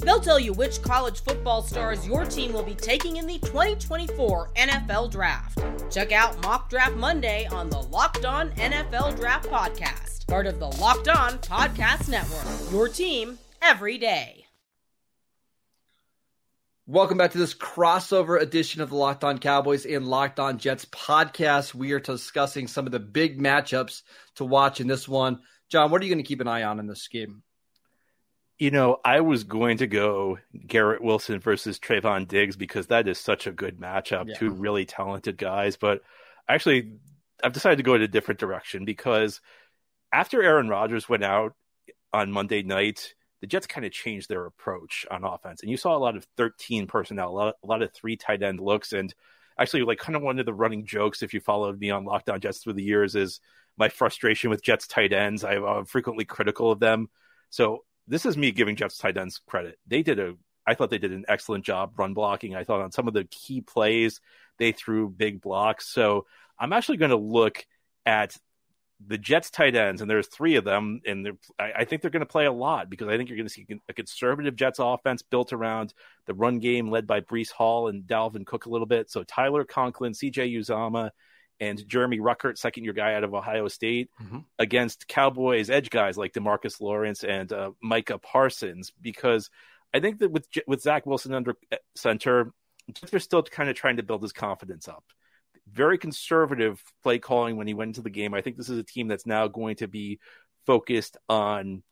They'll 0.00 0.20
tell 0.20 0.38
you 0.40 0.52
which 0.52 0.82
college 0.82 1.22
football 1.22 1.62
stars 1.62 2.06
your 2.06 2.24
team 2.24 2.52
will 2.52 2.62
be 2.62 2.74
taking 2.74 3.16
in 3.16 3.26
the 3.26 3.38
2024 3.38 4.50
NFL 4.56 5.10
Draft. 5.10 5.58
Check 5.90 6.12
out 6.12 6.40
Mock 6.42 6.68
Draft 6.68 6.96
Monday 6.96 7.46
on 7.46 7.70
the 7.70 7.80
Locked 7.80 8.24
On 8.24 8.50
NFL 8.52 9.16
Draft 9.16 9.48
Podcast, 9.48 10.26
part 10.26 10.46
of 10.46 10.58
the 10.58 10.66
Locked 10.66 11.08
On 11.08 11.38
Podcast 11.38 12.08
Network. 12.08 12.72
Your 12.72 12.88
team 12.88 13.38
every 13.62 13.98
day. 13.98 14.44
Welcome 16.86 17.16
back 17.16 17.30
to 17.30 17.38
this 17.38 17.54
crossover 17.54 18.38
edition 18.38 18.82
of 18.82 18.90
the 18.90 18.96
Locked 18.96 19.24
On 19.24 19.38
Cowboys 19.38 19.86
and 19.86 20.06
Locked 20.06 20.38
On 20.38 20.58
Jets 20.58 20.84
podcast. 20.84 21.72
We 21.72 21.92
are 21.92 22.00
discussing 22.00 22.66
some 22.66 22.84
of 22.84 22.92
the 22.92 23.00
big 23.00 23.40
matchups 23.40 24.02
to 24.34 24.44
watch 24.44 24.82
in 24.82 24.86
this 24.86 25.08
one. 25.08 25.40
John, 25.70 25.90
what 25.90 26.02
are 26.02 26.04
you 26.04 26.12
going 26.12 26.22
to 26.22 26.28
keep 26.28 26.42
an 26.42 26.48
eye 26.48 26.64
on 26.64 26.78
in 26.78 26.86
this 26.86 27.08
game? 27.08 27.42
You 28.58 28.70
know, 28.70 28.98
I 29.04 29.20
was 29.20 29.44
going 29.44 29.78
to 29.78 29.86
go 29.86 30.38
Garrett 30.66 31.02
Wilson 31.02 31.40
versus 31.40 31.78
Trevon 31.78 32.28
Diggs 32.28 32.56
because 32.56 32.86
that 32.86 33.08
is 33.08 33.18
such 33.18 33.46
a 33.46 33.52
good 33.52 33.80
matchup. 33.80 34.28
Yeah. 34.28 34.36
Two 34.36 34.50
really 34.50 34.84
talented 34.84 35.36
guys. 35.36 35.76
But 35.76 36.02
actually, 36.48 36.98
I've 37.42 37.52
decided 37.52 37.76
to 37.76 37.82
go 37.82 37.94
in 37.94 38.02
a 38.02 38.08
different 38.08 38.38
direction 38.38 38.84
because 38.84 39.40
after 40.12 40.42
Aaron 40.42 40.68
Rodgers 40.68 41.08
went 41.08 41.24
out 41.24 41.54
on 42.12 42.30
Monday 42.30 42.62
night, 42.62 43.14
the 43.40 43.48
Jets 43.48 43.66
kind 43.66 43.84
of 43.84 43.90
changed 43.92 44.28
their 44.28 44.46
approach 44.46 45.04
on 45.10 45.24
offense. 45.24 45.60
And 45.60 45.70
you 45.70 45.76
saw 45.76 45.96
a 45.96 45.98
lot 45.98 46.16
of 46.16 46.26
13 46.36 46.86
personnel, 46.86 47.30
a 47.30 47.32
lot, 47.32 47.54
a 47.62 47.66
lot 47.66 47.82
of 47.82 47.92
three 47.92 48.16
tight 48.16 48.42
end 48.42 48.60
looks. 48.60 48.92
And 48.92 49.12
actually, 49.58 49.82
like, 49.82 49.98
kind 49.98 50.14
of 50.14 50.22
one 50.22 50.38
of 50.38 50.46
the 50.46 50.54
running 50.54 50.86
jokes, 50.86 51.22
if 51.22 51.34
you 51.34 51.40
followed 51.40 51.78
me 51.78 51.90
on 51.90 52.04
Locked 52.04 52.30
On 52.30 52.40
Jets 52.40 52.58
through 52.58 52.74
the 52.74 52.84
years, 52.84 53.16
is 53.16 53.40
my 53.76 53.88
frustration 53.88 54.48
with 54.48 54.62
Jets 54.62 54.86
tight 54.86 55.12
ends. 55.12 55.42
I'm 55.44 55.84
frequently 55.86 56.24
critical 56.24 56.70
of 56.70 56.78
them. 56.78 57.10
So 57.50 57.84
this 58.06 58.26
is 58.26 58.36
me 58.36 58.50
giving 58.50 58.76
Jets 58.76 58.98
tight 58.98 59.16
ends 59.16 59.40
credit. 59.46 59.78
They 59.86 60.02
did 60.02 60.18
a 60.18 60.34
I 60.66 60.74
thought 60.74 60.90
they 60.90 60.98
did 60.98 61.12
an 61.12 61.26
excellent 61.28 61.64
job 61.64 61.98
run 61.98 62.14
blocking. 62.14 62.54
I 62.54 62.64
thought 62.64 62.80
on 62.80 62.92
some 62.92 63.06
of 63.06 63.14
the 63.14 63.24
key 63.24 63.60
plays 63.60 64.20
they 64.58 64.72
threw 64.72 65.10
big 65.10 65.40
blocks. 65.40 65.86
So 65.86 66.26
I'm 66.58 66.72
actually 66.72 66.96
going 66.98 67.10
to 67.10 67.16
look 67.16 67.66
at 68.06 68.36
the 69.06 69.18
Jets 69.18 69.50
tight 69.50 69.74
ends, 69.74 70.00
and 70.00 70.08
there's 70.08 70.28
three 70.28 70.56
of 70.56 70.64
them, 70.64 71.00
and 71.04 71.36
I, 71.58 71.72
I 71.78 71.84
think 71.84 72.00
they're 72.00 72.10
going 72.10 72.20
to 72.20 72.26
play 72.26 72.46
a 72.46 72.52
lot 72.52 72.88
because 72.88 73.08
I 73.08 73.16
think 73.16 73.28
you're 73.28 73.36
going 73.36 73.48
to 73.48 73.52
see 73.52 73.66
a 73.88 73.92
conservative 73.92 74.56
Jets 74.56 74.78
offense 74.78 75.20
built 75.20 75.52
around 75.52 75.92
the 76.26 76.34
run 76.34 76.60
game 76.60 76.90
led 76.90 77.06
by 77.06 77.20
Breece 77.20 77.50
Hall 77.50 77.88
and 77.88 78.04
Dalvin 78.04 78.46
Cook 78.46 78.66
a 78.66 78.70
little 78.70 78.86
bit. 78.86 79.10
So 79.10 79.22
Tyler 79.24 79.64
Conklin, 79.64 80.14
C.J. 80.14 80.50
Uzomah, 80.52 81.10
and 81.60 81.86
Jeremy 81.86 82.18
Ruckert, 82.18 82.58
second 82.58 82.84
year 82.84 82.92
guy 82.92 83.14
out 83.14 83.24
of 83.24 83.34
Ohio 83.34 83.68
State, 83.68 84.10
mm-hmm. 84.20 84.38
against 84.58 85.08
Cowboys 85.08 85.70
edge 85.70 85.90
guys 85.90 86.16
like 86.16 86.32
Demarcus 86.32 86.80
Lawrence 86.80 87.24
and 87.24 87.52
uh, 87.52 87.70
Micah 87.82 88.18
Parsons. 88.18 88.92
Because 89.00 89.50
I 89.92 90.00
think 90.00 90.18
that 90.18 90.30
with 90.30 90.46
with 90.66 90.82
Zach 90.82 91.06
Wilson 91.06 91.34
under 91.34 91.54
uh, 91.72 91.76
center, 91.94 92.52
they're 93.10 93.20
still 93.20 93.42
kind 93.42 93.68
of 93.70 93.76
trying 93.76 93.96
to 93.96 94.02
build 94.02 94.22
his 94.22 94.32
confidence 94.32 94.88
up. 94.88 95.04
Very 95.70 95.96
conservative 95.98 96.82
play 97.02 97.18
calling 97.18 97.56
when 97.56 97.66
he 97.66 97.74
went 97.74 97.90
into 97.90 98.02
the 98.02 98.10
game. 98.10 98.34
I 98.34 98.42
think 98.42 98.56
this 98.56 98.68
is 98.68 98.78
a 98.78 98.84
team 98.84 99.08
that's 99.08 99.26
now 99.26 99.48
going 99.48 99.76
to 99.76 99.88
be 99.88 100.20
focused 100.66 101.16
on 101.28 101.82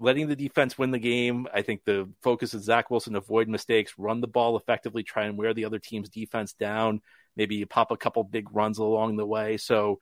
letting 0.00 0.28
the 0.28 0.36
defense 0.36 0.76
win 0.78 0.90
the 0.90 0.98
game. 0.98 1.46
I 1.52 1.62
think 1.62 1.84
the 1.84 2.10
focus 2.22 2.54
is 2.54 2.64
Zach 2.64 2.90
Wilson 2.90 3.16
avoid 3.16 3.48
mistakes, 3.48 3.94
run 3.98 4.20
the 4.20 4.26
ball 4.26 4.56
effectively, 4.56 5.02
try 5.02 5.24
and 5.26 5.36
wear 5.36 5.54
the 5.54 5.64
other 5.64 5.78
team's 5.78 6.08
defense 6.08 6.52
down, 6.52 7.00
Maybe 7.36 7.56
you 7.56 7.66
pop 7.66 7.90
a 7.90 7.96
couple 7.96 8.22
big 8.24 8.48
runs 8.52 8.78
along 8.78 9.16
the 9.16 9.26
way. 9.26 9.56
So 9.56 10.00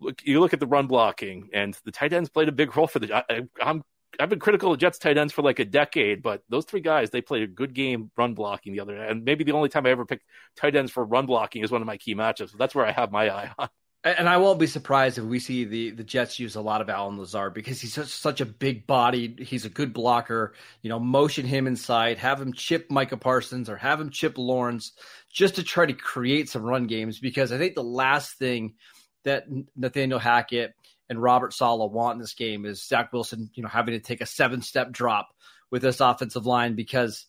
look, 0.00 0.22
you 0.24 0.40
look 0.40 0.52
at 0.52 0.60
the 0.60 0.66
run 0.66 0.86
blocking, 0.86 1.50
and 1.52 1.76
the 1.84 1.92
tight 1.92 2.12
ends 2.12 2.28
played 2.28 2.48
a 2.48 2.52
big 2.52 2.76
role 2.76 2.86
for 2.86 2.98
the. 2.98 3.14
I, 3.14 3.42
I'm 3.60 3.82
I've 4.20 4.28
been 4.28 4.40
critical 4.40 4.72
of 4.72 4.78
Jets 4.78 4.98
tight 4.98 5.16
ends 5.16 5.32
for 5.32 5.42
like 5.42 5.58
a 5.58 5.64
decade, 5.64 6.22
but 6.22 6.42
those 6.48 6.64
three 6.66 6.80
guys 6.80 7.10
they 7.10 7.22
played 7.22 7.42
a 7.42 7.46
good 7.46 7.72
game 7.74 8.10
run 8.16 8.34
blocking 8.34 8.72
the 8.72 8.80
other. 8.80 8.96
And 8.96 9.24
maybe 9.24 9.44
the 9.44 9.52
only 9.52 9.68
time 9.68 9.86
I 9.86 9.90
ever 9.90 10.04
picked 10.04 10.24
tight 10.56 10.76
ends 10.76 10.92
for 10.92 11.04
run 11.04 11.26
blocking 11.26 11.64
is 11.64 11.70
one 11.70 11.80
of 11.80 11.86
my 11.86 11.96
key 11.96 12.14
matchups. 12.14 12.56
That's 12.56 12.74
where 12.74 12.86
I 12.86 12.92
have 12.92 13.10
my 13.10 13.30
eye 13.30 13.50
on. 13.58 13.68
And 14.04 14.28
I 14.28 14.36
won't 14.38 14.58
be 14.58 14.66
surprised 14.66 15.18
if 15.18 15.24
we 15.24 15.38
see 15.38 15.64
the 15.64 15.90
the 15.90 16.02
Jets 16.02 16.40
use 16.40 16.56
a 16.56 16.60
lot 16.60 16.80
of 16.80 16.90
Allen 16.90 17.18
Lazard 17.18 17.54
because 17.54 17.80
he's 17.80 17.94
such, 17.94 18.08
such 18.08 18.40
a 18.40 18.46
big 18.46 18.84
body. 18.84 19.36
He's 19.38 19.64
a 19.64 19.70
good 19.70 19.92
blocker. 19.92 20.54
You 20.82 20.88
know, 20.88 20.98
motion 20.98 21.46
him 21.46 21.68
inside, 21.68 22.18
have 22.18 22.40
him 22.40 22.52
chip 22.52 22.90
Micah 22.90 23.16
Parsons 23.16 23.70
or 23.70 23.76
have 23.76 24.00
him 24.00 24.10
chip 24.10 24.38
Lawrence 24.38 24.92
just 25.30 25.54
to 25.54 25.62
try 25.62 25.86
to 25.86 25.92
create 25.92 26.48
some 26.48 26.64
run 26.64 26.88
games. 26.88 27.20
Because 27.20 27.52
I 27.52 27.58
think 27.58 27.76
the 27.76 27.84
last 27.84 28.38
thing 28.38 28.74
that 29.22 29.44
Nathaniel 29.76 30.18
Hackett 30.18 30.74
and 31.08 31.22
Robert 31.22 31.52
Saleh 31.52 31.92
want 31.92 32.14
in 32.14 32.20
this 32.20 32.34
game 32.34 32.64
is 32.64 32.82
Zach 32.82 33.12
Wilson, 33.12 33.50
you 33.54 33.62
know, 33.62 33.68
having 33.68 33.92
to 33.92 34.00
take 34.00 34.20
a 34.20 34.26
seven 34.26 34.62
step 34.62 34.90
drop 34.90 35.28
with 35.70 35.82
this 35.82 36.00
offensive 36.00 36.44
line 36.44 36.74
because 36.74 37.26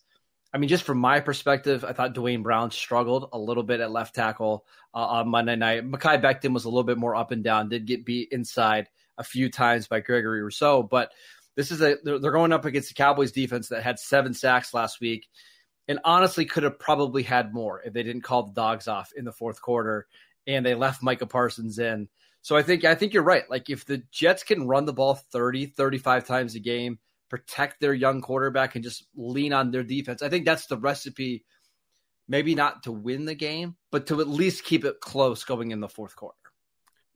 I 0.54 0.60
mean, 0.60 0.70
just 0.70 0.84
from 0.84 1.00
my 1.00 1.20
perspective, 1.20 1.84
I 1.84 1.94
thought 1.94 2.14
Duane 2.14 2.44
Brown 2.44 2.70
struggled 2.70 3.30
a 3.34 3.40
little 3.40 3.64
bit 3.64 3.80
at 3.80 3.92
left 3.92 4.14
tackle 4.14 4.66
uh, 4.94 5.00
on 5.00 5.30
Monday 5.30 5.56
night. 5.56 5.90
Mekhi 5.90 6.22
Becton 6.22 6.54
was 6.54 6.66
a 6.66 6.70
little 6.70 6.84
bit 6.84 6.98
more 6.98 7.16
up 7.16 7.32
and 7.32 7.44
down, 7.44 7.70
did 7.70 7.88
get 7.88 8.06
beat 8.06 8.30
inside 8.32 8.88
a 9.18 9.24
few 9.24 9.50
times 9.50 9.88
by 9.88 10.00
Gregory 10.00 10.44
Rousseau. 10.44 10.84
But 10.84 11.12
this 11.56 11.72
is 11.72 11.82
a 11.82 11.98
they're, 12.04 12.20
they're 12.20 12.32
going 12.32 12.54
up 12.54 12.66
against 12.66 12.90
the 12.90 12.96
Cowboys 12.96 13.32
defense 13.32 13.70
that 13.70 13.84
had 13.84 13.98
seven 13.98 14.34
sacks 14.34 14.74
last 14.74 15.02
week, 15.02 15.28
and 15.88 16.00
honestly 16.06 16.46
could 16.46 16.64
have 16.64 16.78
probably 16.78 17.24
had 17.24 17.54
more 17.54 17.82
if 17.82 17.94
they 17.94 18.04
didn't 18.04 18.22
call 18.22 18.44
the 18.44 18.54
dogs 18.54 18.88
off 18.88 19.12
in 19.16 19.26
the 19.26 19.32
fourth 19.32 19.62
quarter 19.62 20.08
and 20.48 20.66
they 20.66 20.76
left 20.76 21.04
Micah 21.04 21.26
Parsons 21.26 21.80
in. 21.80 22.08
So 22.42 22.58
I 22.58 22.62
think 22.62 22.84
I 22.84 22.96
think 22.96 23.14
you're 23.14 23.24
right. 23.24 23.50
Like 23.50 23.70
if 23.70 23.86
the 23.86 24.04
Jets 24.12 24.44
can 24.44 24.68
run 24.68 24.86
the 24.86 24.94
ball 24.94 25.16
30, 25.16 25.68
35 25.68 26.28
times 26.28 26.56
a 26.56 26.60
game 26.60 27.00
protect 27.34 27.82
their 27.82 27.96
young 27.96 28.22
quarterback 28.22 28.76
and 28.76 28.84
just 28.84 29.08
lean 29.16 29.54
on 29.54 29.72
their 29.72 29.82
defense. 29.82 30.22
I 30.22 30.30
think 30.30 30.46
that's 30.46 30.68
the 30.68 30.78
recipe, 30.78 31.44
maybe 32.28 32.54
not 32.54 32.84
to 32.84 32.92
win 32.92 33.26
the 33.26 33.34
game, 33.34 33.76
but 33.90 34.06
to 34.08 34.22
at 34.22 34.28
least 34.28 34.64
keep 34.64 34.86
it 34.86 35.00
close 35.00 35.44
going 35.44 35.72
in 35.72 35.80
the 35.80 35.90
fourth 35.90 36.16
quarter. 36.16 36.38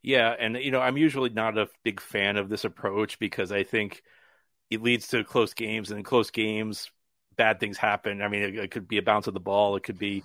Yeah, 0.02 0.34
and 0.40 0.56
you 0.56 0.72
know, 0.72 0.80
I'm 0.80 0.98
usually 0.98 1.30
not 1.30 1.56
a 1.56 1.70
big 1.84 2.02
fan 2.02 2.38
of 2.38 2.50
this 2.50 2.66
approach 2.66 3.20
because 3.20 3.52
I 3.52 3.62
think 3.62 4.02
it 4.72 4.82
leads 4.82 5.10
to 5.10 5.24
close 5.24 5.54
games, 5.54 5.92
and 5.92 6.00
in 6.00 6.04
close 6.04 6.32
games, 6.32 6.90
bad 7.36 7.60
things 7.60 7.78
happen. 7.78 8.24
I 8.24 8.28
mean, 8.28 8.42
it, 8.42 8.56
it 8.56 8.72
could 8.72 8.88
be 8.88 8.98
a 8.98 9.04
bounce 9.04 9.28
of 9.28 9.36
the 9.36 9.40
ball, 9.40 9.76
it 9.76 9.84
could 9.84 10.00
be 10.00 10.24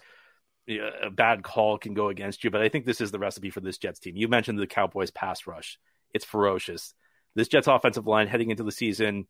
a 0.70 1.10
bad 1.10 1.42
call 1.42 1.76
can 1.76 1.92
go 1.92 2.08
against 2.08 2.44
you, 2.44 2.50
but 2.50 2.62
I 2.62 2.70
think 2.70 2.86
this 2.86 3.02
is 3.02 3.10
the 3.10 3.18
recipe 3.18 3.50
for 3.50 3.60
this 3.60 3.76
Jets 3.76 3.98
team. 3.98 4.16
You 4.16 4.28
mentioned 4.28 4.58
the 4.58 4.66
Cowboys 4.66 5.10
pass 5.10 5.46
rush; 5.46 5.78
it's 6.14 6.24
ferocious. 6.24 6.94
This 7.34 7.48
Jets 7.48 7.66
offensive 7.66 8.06
line 8.06 8.28
heading 8.28 8.50
into 8.50 8.62
the 8.62 8.72
season 8.72 9.26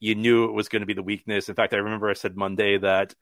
you 0.00 0.14
knew 0.14 0.44
it 0.44 0.52
was 0.52 0.68
going 0.68 0.80
to 0.80 0.86
be 0.86 0.94
the 0.94 1.02
weakness. 1.02 1.48
In 1.48 1.54
fact, 1.54 1.74
I 1.74 1.78
remember 1.78 2.08
I 2.08 2.14
said 2.14 2.36
Monday 2.36 2.78
that 2.78 3.14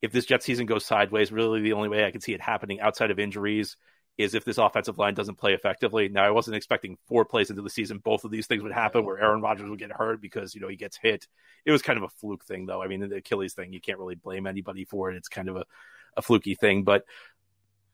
if 0.00 0.12
this 0.12 0.26
Jet 0.26 0.42
season 0.42 0.66
goes 0.66 0.84
sideways, 0.84 1.30
really 1.30 1.60
the 1.60 1.74
only 1.74 1.88
way 1.88 2.04
I 2.04 2.10
could 2.10 2.22
see 2.22 2.34
it 2.34 2.40
happening 2.40 2.80
outside 2.80 3.10
of 3.10 3.18
injuries 3.18 3.76
is 4.18 4.34
if 4.34 4.44
this 4.44 4.58
offensive 4.58 4.98
line 4.98 5.14
doesn't 5.14 5.38
play 5.38 5.54
effectively. 5.54 6.08
Now, 6.08 6.24
I 6.24 6.30
wasn't 6.30 6.56
expecting 6.56 6.98
four 7.08 7.24
plays 7.24 7.50
into 7.50 7.62
the 7.62 7.70
season 7.70 7.98
both 7.98 8.24
of 8.24 8.30
these 8.30 8.46
things 8.46 8.62
would 8.62 8.72
happen 8.72 9.04
where 9.04 9.18
Aaron 9.18 9.40
Rodgers 9.40 9.70
would 9.70 9.78
get 9.78 9.92
hurt 9.92 10.20
because, 10.20 10.54
you 10.54 10.60
know, 10.60 10.68
he 10.68 10.76
gets 10.76 10.98
hit. 10.98 11.26
It 11.64 11.72
was 11.72 11.82
kind 11.82 11.96
of 11.96 12.02
a 12.02 12.08
fluke 12.08 12.44
thing, 12.44 12.66
though. 12.66 12.82
I 12.82 12.88
mean, 12.88 13.08
the 13.08 13.16
Achilles 13.16 13.54
thing, 13.54 13.72
you 13.72 13.80
can't 13.80 13.98
really 13.98 14.14
blame 14.14 14.46
anybody 14.46 14.84
for 14.84 15.10
it. 15.10 15.16
It's 15.16 15.28
kind 15.28 15.48
of 15.48 15.56
a, 15.56 15.64
a 16.16 16.22
fluky 16.22 16.54
thing. 16.54 16.84
But 16.84 17.04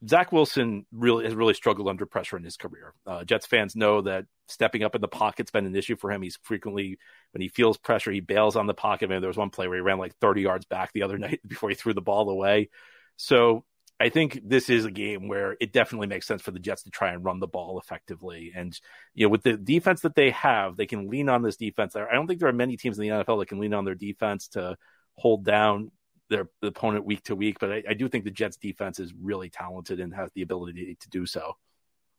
Zach 0.06 0.30
Wilson 0.30 0.86
really 0.92 1.24
has 1.24 1.34
really 1.34 1.54
struggled 1.54 1.88
under 1.88 2.06
pressure 2.06 2.36
in 2.36 2.44
his 2.44 2.56
career. 2.56 2.94
Uh, 3.06 3.24
Jets 3.24 3.46
fans 3.46 3.74
know 3.74 4.02
that 4.02 4.26
stepping 4.46 4.84
up 4.84 4.94
in 4.94 5.00
the 5.00 5.08
pocket's 5.08 5.50
been 5.50 5.66
an 5.66 5.74
issue 5.74 5.96
for 5.96 6.12
him. 6.12 6.22
He's 6.22 6.38
frequently, 6.42 6.98
when 7.32 7.40
he 7.40 7.48
feels 7.48 7.76
pressure, 7.78 8.12
he 8.12 8.20
bails 8.20 8.54
on 8.54 8.66
the 8.66 8.74
pocket. 8.74 9.08
Maybe 9.08 9.20
there 9.20 9.28
was 9.28 9.36
one 9.36 9.50
play 9.50 9.66
where 9.66 9.76
he 9.76 9.82
ran 9.82 9.98
like 9.98 10.16
30 10.20 10.42
yards 10.42 10.66
back 10.66 10.92
the 10.92 11.02
other 11.02 11.18
night 11.18 11.40
before 11.46 11.68
he 11.68 11.74
threw 11.74 11.94
the 11.94 12.00
ball 12.00 12.30
away. 12.30 12.70
So 13.16 13.64
I 13.98 14.10
think 14.10 14.40
this 14.44 14.70
is 14.70 14.84
a 14.84 14.90
game 14.92 15.26
where 15.26 15.56
it 15.60 15.72
definitely 15.72 16.06
makes 16.06 16.26
sense 16.26 16.42
for 16.42 16.52
the 16.52 16.60
Jets 16.60 16.84
to 16.84 16.90
try 16.90 17.12
and 17.12 17.24
run 17.24 17.40
the 17.40 17.48
ball 17.48 17.80
effectively. 17.80 18.52
And, 18.54 18.78
you 19.14 19.26
know, 19.26 19.30
with 19.30 19.42
the 19.42 19.56
defense 19.56 20.02
that 20.02 20.14
they 20.14 20.30
have, 20.30 20.76
they 20.76 20.86
can 20.86 21.08
lean 21.08 21.28
on 21.28 21.42
this 21.42 21.56
defense. 21.56 21.96
I 21.96 22.12
don't 22.12 22.28
think 22.28 22.38
there 22.38 22.48
are 22.48 22.52
many 22.52 22.76
teams 22.76 22.98
in 22.98 23.02
the 23.02 23.08
NFL 23.08 23.40
that 23.40 23.48
can 23.48 23.58
lean 23.58 23.74
on 23.74 23.84
their 23.84 23.96
defense 23.96 24.48
to 24.48 24.76
hold 25.16 25.44
down 25.44 25.90
their 26.28 26.48
opponent 26.62 27.04
week 27.04 27.22
to 27.24 27.34
week, 27.34 27.58
but 27.58 27.72
I, 27.72 27.82
I, 27.90 27.94
do 27.94 28.08
think 28.08 28.24
the 28.24 28.30
Jets 28.30 28.56
defense 28.56 28.98
is 28.98 29.12
really 29.14 29.48
talented 29.48 30.00
and 30.00 30.14
has 30.14 30.30
the 30.32 30.42
ability 30.42 30.96
to, 31.00 31.08
do 31.08 31.26
so. 31.26 31.56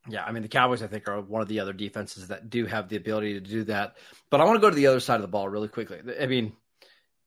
Yeah, 0.08 0.24
I 0.24 0.32
mean 0.32 0.42
the 0.42 0.50
Cowboys 0.50 0.82
I 0.82 0.88
think 0.88 1.08
are 1.08 1.22
one 1.22 1.42
of 1.42 1.48
the 1.48 1.60
other 1.60 1.74
defenses 1.74 2.30
that 2.30 2.50
do 2.50 2.66
have 2.66 2.90
the 2.90 2.96
ability 2.96 3.34
to 3.34 3.40
do 3.40 3.64
that. 3.66 3.98
But 4.30 4.42
I 4.42 4.46
want 4.46 4.56
to 4.56 4.62
go 4.62 4.70
to 4.70 4.76
the 4.76 4.88
other 4.88 5.00
side 5.00 5.16
of 5.16 5.22
the 5.22 5.28
ball 5.28 5.48
really 5.48 5.68
quickly. 5.68 6.00
I 6.20 6.26
mean, 6.26 6.54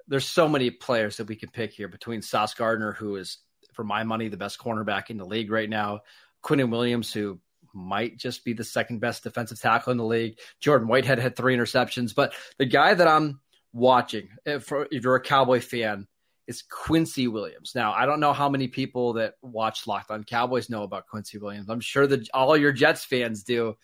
there's 0.09 0.27
so 0.27 0.49
many 0.49 0.71
players 0.71 1.19
that 1.19 1.29
we 1.29 1.37
can 1.37 1.51
pick 1.51 1.73
here 1.73 1.89
between 1.89 2.23
Sauce 2.23 2.55
Gardner, 2.55 2.93
who 2.93 3.17
is 3.17 3.39
for 3.75 3.85
my 3.85 4.03
money 4.03 4.29
the 4.29 4.37
best 4.37 4.59
cornerback 4.59 5.11
in 5.11 5.17
the 5.17 5.25
league 5.25 5.51
right 5.51 5.71
now, 5.71 6.01
Quinnen 6.43 6.71
Williams, 6.71 7.13
who 7.13 7.39
might 7.73 8.19
just 8.19 8.45
be 8.45 8.53
the 8.53 8.65
second 8.65 9.01
best 9.01 9.23
defensive 9.23 9.61
tackle 9.61 9.93
in 9.93 9.99
the 9.99 10.05
league. 10.05 10.39
Jordan 10.61 10.89
Whitehead 10.89 11.19
had 11.19 11.37
three 11.37 11.57
interceptions, 11.57 12.15
but 12.15 12.35
the 12.59 12.67
guy 12.67 12.93
that 12.93 13.09
I'm 13.09 13.41
watching, 13.73 14.29
if, 14.45 14.71
if 14.91 15.05
you're 15.05 15.17
a 15.17 15.21
Cowboy 15.21 15.61
fan, 15.61 16.07
is 16.53 16.63
Quincy 16.63 17.29
Williams. 17.29 17.73
Now, 17.75 17.93
I 17.93 18.05
don't 18.05 18.21
know 18.21 18.35
how 18.35 18.51
many 18.51 18.69
people 18.69 19.15
that 19.15 19.35
watch 19.41 19.87
Locked 19.87 20.11
On 20.11 20.23
Cowboys 20.23 20.69
know 20.69 20.83
about 20.83 21.07
Quincy 21.07 21.39
Williams. 21.39 21.71
I'm 21.71 21.81
sure 21.81 22.07
that 22.07 22.29
all 22.35 22.57
your 22.57 22.73
Jets 22.73 23.05
fans 23.05 23.43
do. 23.43 23.77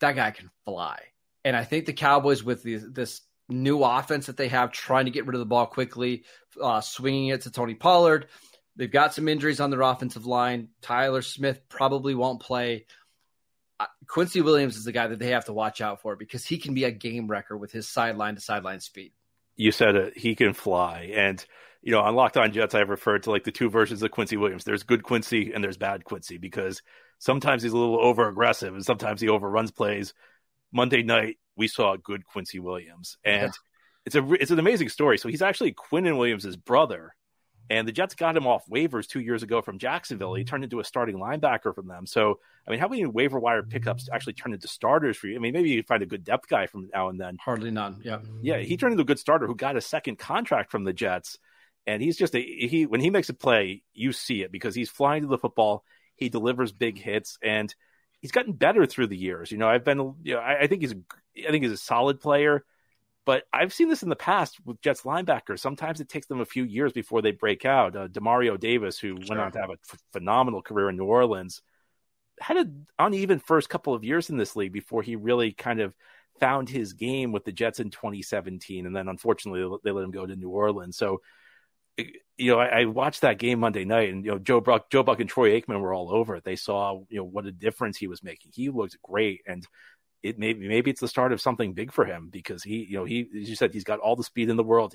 That 0.00 0.14
guy 0.14 0.30
can 0.30 0.50
fly. 0.64 1.00
And 1.44 1.56
I 1.56 1.64
think 1.64 1.86
the 1.86 1.92
Cowboys, 1.92 2.44
with 2.44 2.62
this 2.62 3.22
new 3.48 3.82
offense 3.82 4.26
that 4.26 4.36
they 4.36 4.48
have, 4.48 4.70
trying 4.70 5.06
to 5.06 5.10
get 5.10 5.26
rid 5.26 5.34
of 5.34 5.40
the 5.40 5.46
ball 5.46 5.66
quickly, 5.66 6.24
uh, 6.60 6.80
swinging 6.80 7.28
it 7.28 7.42
to 7.42 7.50
Tony 7.50 7.74
Pollard, 7.74 8.28
they've 8.76 8.90
got 8.90 9.12
some 9.12 9.28
injuries 9.28 9.58
on 9.58 9.70
their 9.70 9.82
offensive 9.82 10.24
line. 10.24 10.68
Tyler 10.82 11.22
Smith 11.22 11.60
probably 11.68 12.14
won't 12.14 12.40
play. 12.40 12.86
Quincy 14.06 14.40
Williams 14.40 14.76
is 14.76 14.84
the 14.84 14.92
guy 14.92 15.08
that 15.08 15.18
they 15.18 15.30
have 15.30 15.46
to 15.46 15.52
watch 15.52 15.80
out 15.80 16.00
for 16.02 16.14
because 16.14 16.46
he 16.46 16.58
can 16.58 16.74
be 16.74 16.84
a 16.84 16.92
game 16.92 17.26
wrecker 17.26 17.56
with 17.56 17.72
his 17.72 17.88
sideline 17.88 18.36
to 18.36 18.40
sideline 18.40 18.78
speed 18.78 19.12
you 19.56 19.72
said 19.72 19.96
it, 19.96 20.16
he 20.16 20.34
can 20.34 20.52
fly. 20.52 21.12
And, 21.14 21.44
you 21.82 21.90
know, 21.90 22.00
on 22.00 22.14
Locked 22.14 22.36
On 22.36 22.52
Jets, 22.52 22.74
I've 22.74 22.88
referred 22.88 23.24
to 23.24 23.30
like 23.30 23.44
the 23.44 23.50
two 23.50 23.68
versions 23.68 24.02
of 24.02 24.10
Quincy 24.12 24.36
Williams. 24.36 24.64
There's 24.64 24.84
good 24.84 25.02
Quincy 25.02 25.52
and 25.52 25.62
there's 25.62 25.76
bad 25.76 26.04
Quincy 26.04 26.38
because 26.38 26.80
sometimes 27.18 27.62
he's 27.62 27.72
a 27.72 27.76
little 27.76 28.00
over 28.00 28.28
aggressive 28.28 28.72
and 28.74 28.84
sometimes 28.84 29.20
he 29.20 29.28
overruns 29.28 29.72
plays. 29.72 30.14
Monday 30.72 31.02
night, 31.02 31.38
we 31.56 31.66
saw 31.68 31.96
good 31.96 32.24
Quincy 32.24 32.60
Williams. 32.60 33.18
And 33.24 33.42
yeah. 33.42 34.06
it's 34.06 34.14
a 34.14 34.32
it's 34.34 34.50
an 34.52 34.60
amazing 34.60 34.88
story. 34.90 35.18
So 35.18 35.28
he's 35.28 35.42
actually 35.42 35.72
Quinnen 35.72 36.16
Williams' 36.16 36.56
brother. 36.56 37.14
And 37.70 37.86
the 37.86 37.92
Jets 37.92 38.14
got 38.14 38.36
him 38.36 38.46
off 38.46 38.66
waivers 38.66 39.06
two 39.06 39.20
years 39.20 39.42
ago 39.42 39.62
from 39.62 39.78
Jacksonville. 39.78 40.34
He 40.34 40.44
turned 40.44 40.64
into 40.64 40.80
a 40.80 40.84
starting 40.84 41.16
linebacker 41.16 41.74
from 41.74 41.86
them. 41.86 42.06
So, 42.06 42.38
I 42.66 42.70
mean, 42.70 42.80
how 42.80 42.88
many 42.88 43.06
waiver 43.06 43.38
wire 43.38 43.62
pickups 43.62 44.08
actually 44.12 44.34
turned 44.34 44.54
into 44.54 44.68
starters 44.68 45.16
for 45.16 45.28
you? 45.28 45.36
I 45.36 45.38
mean, 45.38 45.52
maybe 45.52 45.70
you 45.70 45.82
find 45.82 46.02
a 46.02 46.06
good 46.06 46.24
depth 46.24 46.48
guy 46.48 46.66
from 46.66 46.90
now 46.92 47.08
and 47.08 47.20
then. 47.20 47.38
Hardly 47.40 47.70
none. 47.70 48.00
Yeah. 48.04 48.18
Yeah. 48.42 48.58
He 48.58 48.76
turned 48.76 48.92
into 48.92 49.02
a 49.02 49.06
good 49.06 49.18
starter 49.18 49.46
who 49.46 49.54
got 49.54 49.76
a 49.76 49.80
second 49.80 50.18
contract 50.18 50.70
from 50.70 50.84
the 50.84 50.92
Jets. 50.92 51.38
And 51.86 52.02
he's 52.02 52.16
just 52.16 52.34
a, 52.34 52.40
he, 52.40 52.86
when 52.86 53.00
he 53.00 53.10
makes 53.10 53.28
a 53.28 53.34
play, 53.34 53.82
you 53.92 54.12
see 54.12 54.42
it 54.42 54.52
because 54.52 54.74
he's 54.74 54.90
flying 54.90 55.22
to 55.22 55.28
the 55.28 55.38
football. 55.38 55.84
He 56.14 56.28
delivers 56.28 56.72
big 56.72 56.98
hits 56.98 57.38
and 57.42 57.74
he's 58.20 58.30
gotten 58.30 58.52
better 58.52 58.86
through 58.86 59.08
the 59.08 59.16
years. 59.16 59.50
You 59.50 59.58
know, 59.58 59.68
I've 59.68 59.84
been, 59.84 60.14
you 60.22 60.34
know, 60.34 60.40
I, 60.40 60.60
I 60.60 60.66
think 60.68 60.82
he's, 60.82 60.92
a, 60.92 61.00
I 61.46 61.50
think 61.50 61.64
he's 61.64 61.72
a 61.72 61.76
solid 61.76 62.20
player. 62.20 62.64
But 63.24 63.44
I've 63.52 63.72
seen 63.72 63.88
this 63.88 64.02
in 64.02 64.08
the 64.08 64.16
past 64.16 64.58
with 64.64 64.80
Jets 64.80 65.02
linebackers. 65.02 65.60
Sometimes 65.60 66.00
it 66.00 66.08
takes 66.08 66.26
them 66.26 66.40
a 66.40 66.44
few 66.44 66.64
years 66.64 66.92
before 66.92 67.22
they 67.22 67.30
break 67.30 67.64
out. 67.64 67.94
Uh, 67.94 68.08
Demario 68.08 68.58
Davis, 68.58 68.98
who 68.98 69.16
sure. 69.16 69.26
went 69.28 69.40
on 69.40 69.52
to 69.52 69.60
have 69.60 69.70
a 69.70 69.74
f- 69.74 70.00
phenomenal 70.12 70.60
career 70.60 70.88
in 70.88 70.96
New 70.96 71.04
Orleans, 71.04 71.62
had 72.40 72.56
an 72.56 72.86
uneven 72.98 73.38
first 73.38 73.68
couple 73.68 73.94
of 73.94 74.02
years 74.02 74.28
in 74.28 74.38
this 74.38 74.56
league 74.56 74.72
before 74.72 75.02
he 75.02 75.14
really 75.14 75.52
kind 75.52 75.80
of 75.80 75.94
found 76.40 76.68
his 76.68 76.94
game 76.94 77.30
with 77.30 77.44
the 77.44 77.52
Jets 77.52 77.78
in 77.78 77.90
2017, 77.90 78.86
and 78.86 78.96
then 78.96 79.08
unfortunately 79.08 79.78
they 79.84 79.92
let 79.92 80.04
him 80.04 80.10
go 80.10 80.26
to 80.26 80.34
New 80.34 80.50
Orleans. 80.50 80.96
So, 80.96 81.20
you 81.98 82.50
know, 82.50 82.58
I, 82.58 82.80
I 82.80 82.84
watched 82.86 83.20
that 83.20 83.38
game 83.38 83.60
Monday 83.60 83.84
night, 83.84 84.10
and 84.10 84.24
you 84.24 84.32
know, 84.32 84.38
Joe 84.38 84.60
Buck, 84.60 84.90
Joe 84.90 85.02
Buck, 85.02 85.20
and 85.20 85.28
Troy 85.28 85.60
Aikman 85.60 85.80
were 85.80 85.94
all 85.94 86.12
over 86.12 86.36
it. 86.36 86.44
They 86.44 86.56
saw 86.56 87.02
you 87.08 87.18
know 87.18 87.24
what 87.24 87.46
a 87.46 87.52
difference 87.52 87.96
he 87.96 88.08
was 88.08 88.22
making. 88.22 88.52
He 88.54 88.70
looked 88.70 89.00
great, 89.02 89.42
and 89.46 89.66
it 90.22 90.38
maybe 90.38 90.68
maybe 90.68 90.90
it's 90.90 91.00
the 91.00 91.08
start 91.08 91.32
of 91.32 91.40
something 91.40 91.74
big 91.74 91.92
for 91.92 92.04
him 92.04 92.28
because 92.30 92.62
he 92.62 92.86
you 92.88 92.96
know 92.96 93.04
he 93.04 93.28
as 93.40 93.48
you 93.48 93.56
said 93.56 93.72
he's 93.72 93.84
got 93.84 93.98
all 93.98 94.16
the 94.16 94.24
speed 94.24 94.48
in 94.48 94.56
the 94.56 94.64
world. 94.64 94.94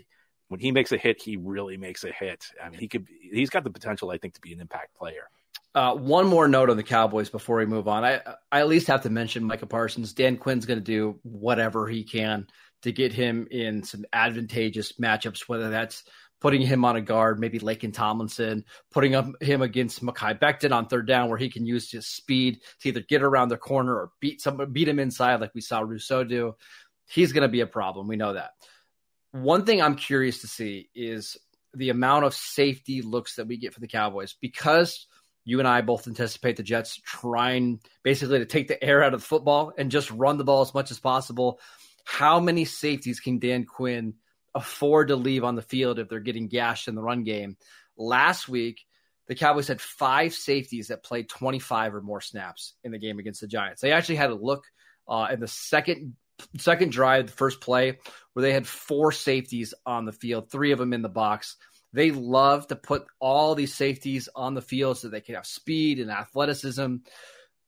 When 0.49 0.61
he 0.61 0.71
makes 0.71 0.93
a 0.93 0.97
hit, 0.97 1.21
he 1.21 1.35
really 1.35 1.75
makes 1.75 2.05
a 2.05 2.11
hit. 2.11 2.45
I 2.63 2.69
mean, 2.69 2.79
he 2.79 2.87
could 2.87 3.07
he's 3.21 3.49
got 3.49 3.63
the 3.65 3.69
potential, 3.69 4.11
I 4.11 4.17
think, 4.17 4.35
to 4.35 4.41
be 4.41 4.53
an 4.53 4.61
impact 4.61 4.95
player. 4.95 5.29
Uh, 5.75 5.93
one 5.93 6.25
more 6.25 6.47
note 6.47 6.69
on 6.69 6.77
the 6.77 6.83
Cowboys 6.83 7.29
before 7.29 7.57
we 7.57 7.65
move 7.65 7.87
on. 7.87 8.03
I 8.03 8.21
I 8.51 8.61
at 8.61 8.67
least 8.67 8.87
have 8.87 9.03
to 9.03 9.09
mention 9.09 9.43
Micah 9.43 9.67
Parsons. 9.67 10.13
Dan 10.13 10.37
Quinn's 10.37 10.65
going 10.65 10.79
to 10.79 10.83
do 10.83 11.19
whatever 11.23 11.87
he 11.87 12.03
can 12.03 12.47
to 12.83 12.91
get 12.91 13.11
him 13.11 13.47
in 13.51 13.83
some 13.83 14.05
advantageous 14.13 14.93
matchups, 14.93 15.41
whether 15.41 15.69
that's 15.69 16.03
putting 16.39 16.61
him 16.61 16.85
on 16.85 16.95
a 16.95 17.01
guard, 17.01 17.39
maybe 17.39 17.59
Laken 17.59 17.93
Tomlinson, 17.93 18.63
putting 18.91 19.15
up 19.15 19.27
him 19.41 19.61
against 19.61 20.03
Mekhi 20.03 20.39
Becton 20.39 20.71
on 20.71 20.87
third 20.87 21.07
down, 21.07 21.29
where 21.29 21.37
he 21.37 21.49
can 21.49 21.65
use 21.65 21.91
his 21.91 22.07
speed 22.07 22.59
to 22.81 22.89
either 22.89 23.01
get 23.01 23.23
around 23.23 23.49
the 23.49 23.57
corner 23.57 23.93
or 23.95 24.11
beat 24.19 24.41
some 24.41 24.71
beat 24.71 24.87
him 24.87 24.99
inside, 24.99 25.41
like 25.41 25.55
we 25.55 25.61
saw 25.61 25.79
Rousseau 25.79 26.23
do. 26.23 26.55
He's 27.09 27.31
going 27.31 27.43
to 27.43 27.47
be 27.47 27.61
a 27.61 27.67
problem. 27.67 28.07
We 28.07 28.17
know 28.17 28.33
that. 28.33 28.51
One 29.31 29.65
thing 29.65 29.81
I'm 29.81 29.95
curious 29.95 30.41
to 30.41 30.47
see 30.47 30.89
is 30.93 31.37
the 31.73 31.89
amount 31.89 32.25
of 32.25 32.33
safety 32.33 33.01
looks 33.01 33.35
that 33.35 33.47
we 33.47 33.57
get 33.57 33.73
for 33.73 33.79
the 33.79 33.87
Cowboys 33.87 34.35
because 34.39 35.07
you 35.45 35.59
and 35.59 35.67
I 35.67 35.81
both 35.81 36.07
anticipate 36.07 36.57
the 36.57 36.63
Jets 36.63 36.99
trying 37.05 37.79
basically 38.03 38.39
to 38.39 38.45
take 38.45 38.67
the 38.67 38.83
air 38.83 39.03
out 39.03 39.13
of 39.13 39.21
the 39.21 39.27
football 39.27 39.71
and 39.77 39.89
just 39.89 40.11
run 40.11 40.37
the 40.37 40.43
ball 40.43 40.61
as 40.61 40.73
much 40.73 40.91
as 40.91 40.99
possible. 40.99 41.59
How 42.03 42.39
many 42.39 42.65
safeties 42.65 43.21
can 43.21 43.39
Dan 43.39 43.65
Quinn? 43.65 44.15
Afford 44.57 45.09
to 45.09 45.15
leave 45.15 45.43
on 45.43 45.55
the 45.55 45.61
field 45.61 45.99
if 45.99 46.09
they're 46.09 46.19
getting 46.19 46.47
gashed 46.47 46.87
in 46.87 46.95
the 46.95 47.01
run 47.01 47.23
game. 47.23 47.57
Last 47.95 48.49
week, 48.49 48.85
the 49.27 49.35
Cowboys 49.35 49.67
had 49.67 49.81
five 49.81 50.33
safeties 50.33 50.87
that 50.87 51.03
played 51.03 51.29
25 51.29 51.95
or 51.95 52.01
more 52.01 52.21
snaps 52.21 52.73
in 52.83 52.91
the 52.91 52.97
game 52.97 53.19
against 53.19 53.41
the 53.41 53.47
Giants. 53.47 53.81
They 53.81 53.91
actually 53.91 54.15
had 54.15 54.29
a 54.29 54.35
look 54.35 54.65
uh, 55.07 55.27
in 55.31 55.39
the 55.39 55.47
second 55.47 56.15
second 56.57 56.91
drive, 56.91 57.27
the 57.27 57.31
first 57.31 57.61
play, 57.61 57.97
where 58.33 58.43
they 58.43 58.53
had 58.53 58.67
four 58.67 59.11
safeties 59.11 59.73
on 59.85 60.05
the 60.05 60.11
field, 60.11 60.51
three 60.51 60.71
of 60.71 60.79
them 60.79 60.93
in 60.93 61.01
the 61.01 61.09
box. 61.09 61.57
They 61.93 62.11
love 62.11 62.67
to 62.67 62.75
put 62.75 63.05
all 63.19 63.55
these 63.55 63.73
safeties 63.73 64.29
on 64.35 64.53
the 64.53 64.61
field 64.61 64.97
so 64.97 65.09
they 65.09 65.21
can 65.21 65.35
have 65.35 65.47
speed 65.47 65.99
and 65.99 66.11
athleticism. 66.11 66.97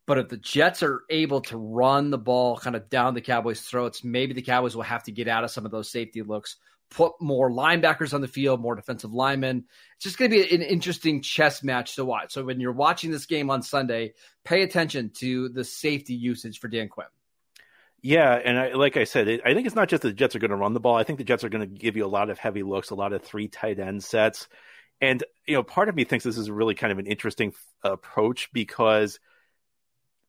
But 0.05 0.17
if 0.17 0.29
the 0.29 0.37
Jets 0.37 0.83
are 0.83 1.01
able 1.09 1.41
to 1.41 1.57
run 1.57 2.09
the 2.09 2.17
ball 2.17 2.57
kind 2.57 2.75
of 2.75 2.89
down 2.89 3.13
the 3.13 3.21
Cowboys' 3.21 3.61
throats, 3.61 4.03
maybe 4.03 4.33
the 4.33 4.41
Cowboys 4.41 4.75
will 4.75 4.83
have 4.83 5.03
to 5.03 5.11
get 5.11 5.27
out 5.27 5.43
of 5.43 5.51
some 5.51 5.65
of 5.65 5.71
those 5.71 5.91
safety 5.91 6.21
looks 6.21 6.57
put 6.89 7.13
more 7.21 7.49
linebackers 7.51 8.13
on 8.13 8.21
the 8.21 8.27
field, 8.27 8.61
more 8.61 8.75
defensive 8.75 9.13
linemen. 9.13 9.65
It's 9.95 10.03
just 10.03 10.17
going 10.17 10.31
to 10.31 10.37
be 10.37 10.55
an 10.55 10.61
interesting 10.61 11.21
chess 11.21 11.63
match 11.63 11.95
to 11.95 12.05
watch. 12.05 12.33
So 12.33 12.43
when 12.43 12.59
you're 12.59 12.71
watching 12.71 13.11
this 13.11 13.25
game 13.25 13.49
on 13.49 13.61
Sunday, 13.61 14.13
pay 14.43 14.63
attention 14.63 15.11
to 15.17 15.49
the 15.49 15.63
safety 15.63 16.15
usage 16.15 16.59
for 16.59 16.67
Dan 16.67 16.89
Quinn. 16.89 17.07
Yeah, 18.01 18.33
and 18.33 18.57
I, 18.57 18.73
like 18.73 18.95
I 18.97 19.03
said, 19.03 19.27
it, 19.27 19.41
I 19.45 19.53
think 19.53 19.67
it's 19.67 19.75
not 19.75 19.89
just 19.89 20.03
the 20.03 20.13
Jets 20.13 20.35
are 20.35 20.39
going 20.39 20.51
to 20.51 20.57
run 20.57 20.73
the 20.73 20.79
ball. 20.79 20.95
I 20.95 21.03
think 21.03 21.17
the 21.17 21.25
Jets 21.25 21.43
are 21.43 21.49
going 21.49 21.67
to 21.67 21.67
give 21.67 21.97
you 21.97 22.05
a 22.05 22.07
lot 22.07 22.29
of 22.29 22.39
heavy 22.39 22.63
looks, 22.63 22.91
a 22.91 22.95
lot 22.95 23.13
of 23.13 23.23
three 23.23 23.49
tight 23.49 23.77
end 23.77 24.03
sets, 24.03 24.47
and 25.01 25.23
you 25.45 25.55
know, 25.55 25.63
part 25.63 25.89
of 25.89 25.95
me 25.95 26.05
thinks 26.05 26.23
this 26.23 26.37
is 26.37 26.49
really 26.49 26.75
kind 26.75 26.91
of 26.91 26.99
an 26.99 27.07
interesting 27.07 27.53
approach 27.83 28.49
because 28.53 29.19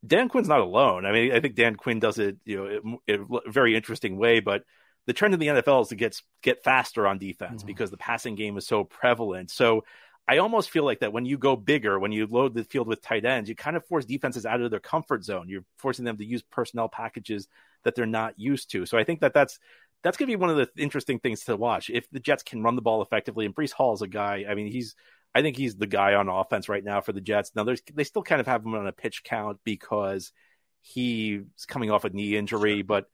Dan 0.04 0.28
Quinn's 0.28 0.48
not 0.48 0.60
alone. 0.60 1.06
I 1.06 1.12
mean, 1.12 1.32
I 1.32 1.40
think 1.40 1.54
Dan 1.54 1.76
Quinn 1.76 2.00
does 2.00 2.18
it, 2.18 2.38
you 2.44 2.56
know, 2.56 2.98
in 3.06 3.26
a 3.46 3.50
very 3.50 3.76
interesting 3.76 4.16
way, 4.16 4.40
but 4.40 4.64
the 5.06 5.12
trend 5.12 5.34
in 5.34 5.40
the 5.40 5.46
NFL 5.48 5.82
is 5.82 5.88
to 5.88 5.96
get 5.96 6.20
get 6.42 6.62
faster 6.62 7.06
on 7.06 7.18
defense 7.18 7.60
mm-hmm. 7.60 7.66
because 7.66 7.90
the 7.90 7.96
passing 7.96 8.34
game 8.34 8.56
is 8.56 8.66
so 8.66 8.84
prevalent. 8.84 9.50
So 9.50 9.84
I 10.28 10.38
almost 10.38 10.70
feel 10.70 10.84
like 10.84 11.00
that 11.00 11.12
when 11.12 11.24
you 11.24 11.38
go 11.38 11.56
bigger, 11.56 11.98
when 11.98 12.12
you 12.12 12.26
load 12.26 12.54
the 12.54 12.62
field 12.64 12.86
with 12.86 13.02
tight 13.02 13.24
ends, 13.24 13.48
you 13.48 13.56
kind 13.56 13.76
of 13.76 13.84
force 13.86 14.04
defenses 14.04 14.46
out 14.46 14.60
of 14.60 14.70
their 14.70 14.78
comfort 14.78 15.24
zone. 15.24 15.48
You're 15.48 15.64
forcing 15.76 16.04
them 16.04 16.18
to 16.18 16.24
use 16.24 16.42
personnel 16.42 16.88
packages 16.88 17.48
that 17.82 17.94
they're 17.94 18.06
not 18.06 18.38
used 18.38 18.70
to. 18.72 18.86
So 18.86 18.96
I 18.96 19.04
think 19.04 19.20
that 19.20 19.34
that's 19.34 19.58
that's 20.02 20.16
going 20.16 20.28
to 20.28 20.32
be 20.32 20.40
one 20.40 20.50
of 20.50 20.56
the 20.56 20.68
interesting 20.80 21.18
things 21.18 21.44
to 21.44 21.56
watch. 21.56 21.90
If 21.90 22.08
the 22.10 22.20
Jets 22.20 22.42
can 22.42 22.62
run 22.62 22.76
the 22.76 22.82
ball 22.82 23.02
effectively, 23.02 23.44
and 23.44 23.54
Breece 23.54 23.72
Hall 23.72 23.92
is 23.92 24.02
a 24.02 24.08
guy. 24.08 24.44
I 24.48 24.54
mean, 24.54 24.70
he's 24.70 24.94
I 25.34 25.42
think 25.42 25.56
he's 25.56 25.76
the 25.76 25.86
guy 25.86 26.14
on 26.14 26.28
offense 26.28 26.68
right 26.68 26.84
now 26.84 27.00
for 27.00 27.12
the 27.12 27.20
Jets. 27.20 27.52
Now 27.54 27.64
there's 27.64 27.82
they 27.92 28.04
still 28.04 28.22
kind 28.22 28.40
of 28.40 28.46
have 28.46 28.64
him 28.64 28.74
on 28.74 28.86
a 28.86 28.92
pitch 28.92 29.22
count 29.24 29.58
because 29.64 30.32
he's 30.82 31.42
coming 31.66 31.90
off 31.90 32.04
a 32.04 32.10
knee 32.10 32.36
injury, 32.36 32.76
sure. 32.76 32.84
but 32.84 33.06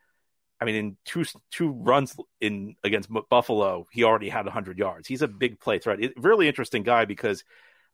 I 0.60 0.64
mean, 0.64 0.74
in 0.74 0.96
two 1.04 1.24
two 1.50 1.70
runs 1.70 2.16
in 2.40 2.76
against 2.82 3.10
Buffalo, 3.28 3.86
he 3.92 4.04
already 4.04 4.28
had 4.28 4.46
100 4.46 4.78
yards. 4.78 5.06
He's 5.06 5.22
a 5.22 5.28
big 5.28 5.60
play 5.60 5.78
threat. 5.78 6.02
It, 6.02 6.14
really 6.16 6.48
interesting 6.48 6.82
guy 6.82 7.04
because 7.04 7.44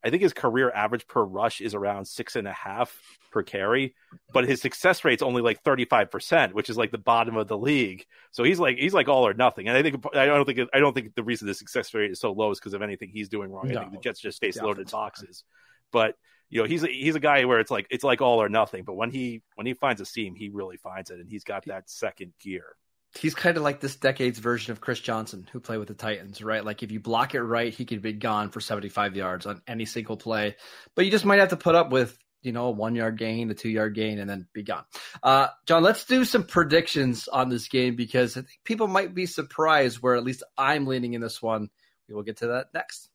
I 0.05 0.11
think 0.11 0.23
his 0.23 0.33
career 0.33 0.71
average 0.71 1.07
per 1.07 1.23
rush 1.23 1.61
is 1.61 1.75
around 1.75 2.07
six 2.07 2.35
and 2.35 2.49
a 2.49 2.53
half 2.53 3.01
per 3.31 3.43
carry, 3.43 3.95
but 4.33 4.49
his 4.49 4.61
success 4.61 5.05
rate's 5.05 5.23
only 5.23 5.43
like 5.43 5.63
35 5.63 6.11
percent, 6.11 6.55
which 6.55 6.71
is 6.71 6.77
like 6.77 6.91
the 6.91 6.99
bottom 6.99 7.37
of 7.37 7.47
the 7.47 7.59
league. 7.59 8.07
So 8.33 8.43
he's 8.43 8.59
like 8.59 8.79
he's 8.79 8.95
like 8.95 9.09
all 9.09 9.27
or 9.27 9.35
nothing. 9.35 9.69
And 9.69 9.77
I 9.77 9.83
think 9.83 10.05
I 10.15 10.27
don't 10.27 10.45
think 10.45 10.61
I 10.73 10.81
don't 10.81 10.93
think 10.93 11.15
the 11.15 11.23
reason 11.23 11.47
the 11.47 11.55
success 11.55 11.95
rate 11.95 12.11
is 12.11 12.21
so 12.21 12.33
low 12.33 12.51
is 12.51 12.59
because 12.59 12.75
of 12.75 12.83
anything 12.83 13.11
he's 13.13 13.29
doing 13.29 13.51
wrong. 13.51 13.69
No. 13.69 13.77
I 13.77 13.81
think 13.83 13.93
the 13.93 14.01
Jets 14.01 14.21
just 14.21 14.41
face 14.41 14.61
loaded 14.61 14.91
boxes, 14.91 15.45
but 15.93 16.15
you 16.49 16.61
know 16.61 16.67
he's 16.67 16.83
a, 16.83 16.89
he's 16.89 17.15
a 17.15 17.21
guy 17.21 17.45
where 17.45 17.61
it's 17.61 17.71
like 17.71 17.87
it's 17.91 18.05
like 18.05 18.21
all 18.21 18.43
or 18.43 18.49
nothing 18.49 18.85
but 18.85 18.95
when 18.95 19.11
he 19.11 19.43
when 19.55 19.67
he 19.67 19.75
finds 19.75 20.01
a 20.01 20.05
seam 20.05 20.35
he 20.35 20.49
really 20.49 20.77
finds 20.77 21.11
it 21.11 21.21
and 21.21 21.29
he's 21.29 21.45
got 21.45 21.65
that 21.67 21.89
second 21.89 22.33
gear 22.41 22.77
he's 23.19 23.35
kind 23.35 23.57
of 23.57 23.63
like 23.63 23.81
this 23.81 23.97
decade's 23.97 24.39
version 24.39 24.73
of 24.73 24.81
Chris 24.81 25.01
Johnson, 25.01 25.49
who 25.53 25.61
played 25.61 25.79
with 25.79 25.89
the 25.89 25.95
Titans, 25.95 26.43
right? 26.43 26.65
Like 26.65 26.83
if 26.83 26.91
you 26.91 27.01
block 27.01 27.35
it 27.35 27.43
right, 27.43 27.73
he 27.73 27.85
could 27.85 28.03
be 28.03 28.13
gone 28.13 28.51
for 28.51 28.61
75 28.61 29.17
yards 29.17 29.47
on 29.47 29.61
any 29.67 29.85
single 29.85 30.17
play. 30.17 30.57
But 30.95 31.05
you 31.05 31.11
just 31.11 31.25
might 31.25 31.41
have 31.41 31.51
to 31.51 31.57
put 31.57 31.75
up 31.75 31.91
with, 31.91 32.17
you 32.41 32.53
know, 32.53 32.67
a 32.67 32.71
one 32.71 32.95
yard 32.95 33.19
gain, 33.19 33.51
a 33.51 33.55
two 33.55 33.69
yard 33.69 33.95
gain, 33.95 34.19
and 34.19 34.29
then 34.29 34.49
be 34.53 34.63
gone. 34.63 34.85
Uh, 35.23 35.49
John, 35.67 35.83
let's 35.83 36.05
do 36.05 36.25
some 36.25 36.45
predictions 36.45 37.29
on 37.29 37.49
this 37.49 37.69
game 37.69 37.97
because 37.97 38.37
I 38.37 38.41
think 38.41 38.61
people 38.65 38.89
might 38.89 39.15
be 39.15 39.27
surprised 39.27 39.99
where 39.99 40.17
at 40.17 40.25
least 40.25 40.43
I'm 40.57 40.87
leaning 40.87 41.15
in 41.15 41.21
this 41.21 41.43
one. 41.43 41.69
We 42.09 42.15
will 42.15 42.23
get 42.23 42.39
to 42.39 42.49
that 42.49 42.69
next. 42.75 43.09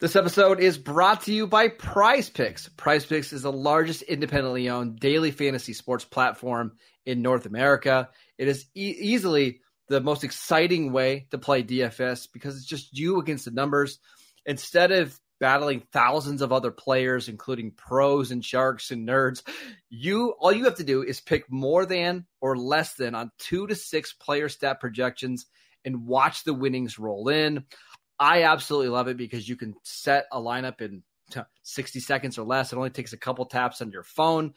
This 0.00 0.16
episode 0.16 0.60
is 0.60 0.78
brought 0.78 1.24
to 1.24 1.32
you 1.34 1.46
by 1.46 1.68
Prize 1.68 2.30
Picks. 2.30 2.70
Prize 2.70 3.04
Picks 3.04 3.34
is 3.34 3.42
the 3.42 3.52
largest 3.52 4.00
independently 4.00 4.70
owned 4.70 4.98
daily 4.98 5.30
fantasy 5.30 5.74
sports 5.74 6.06
platform 6.06 6.72
in 7.04 7.20
North 7.20 7.44
America. 7.44 8.08
It 8.38 8.48
is 8.48 8.64
e- 8.74 8.96
easily 8.98 9.60
the 9.88 10.00
most 10.00 10.24
exciting 10.24 10.90
way 10.92 11.26
to 11.32 11.36
play 11.36 11.62
DFS 11.62 12.28
because 12.32 12.56
it's 12.56 12.64
just 12.64 12.96
you 12.96 13.20
against 13.20 13.44
the 13.44 13.50
numbers. 13.50 13.98
Instead 14.46 14.90
of 14.90 15.20
battling 15.38 15.82
thousands 15.92 16.40
of 16.40 16.50
other 16.50 16.70
players, 16.70 17.28
including 17.28 17.72
pros 17.72 18.30
and 18.30 18.42
sharks 18.42 18.90
and 18.92 19.06
nerds, 19.06 19.42
you 19.90 20.30
all 20.40 20.50
you 20.50 20.64
have 20.64 20.76
to 20.76 20.82
do 20.82 21.02
is 21.02 21.20
pick 21.20 21.44
more 21.52 21.84
than 21.84 22.24
or 22.40 22.56
less 22.56 22.94
than 22.94 23.14
on 23.14 23.32
two 23.38 23.66
to 23.66 23.74
six 23.74 24.14
player 24.14 24.48
stat 24.48 24.80
projections 24.80 25.44
and 25.84 26.06
watch 26.06 26.44
the 26.44 26.54
winnings 26.54 26.98
roll 26.98 27.28
in. 27.28 27.64
I 28.20 28.42
absolutely 28.42 28.90
love 28.90 29.08
it 29.08 29.16
because 29.16 29.48
you 29.48 29.56
can 29.56 29.74
set 29.82 30.26
a 30.30 30.38
lineup 30.38 30.82
in 30.82 31.02
60 31.62 32.00
seconds 32.00 32.38
or 32.38 32.44
less. 32.44 32.72
It 32.72 32.76
only 32.76 32.90
takes 32.90 33.14
a 33.14 33.16
couple 33.16 33.46
taps 33.46 33.80
on 33.80 33.90
your 33.90 34.02
phone. 34.02 34.52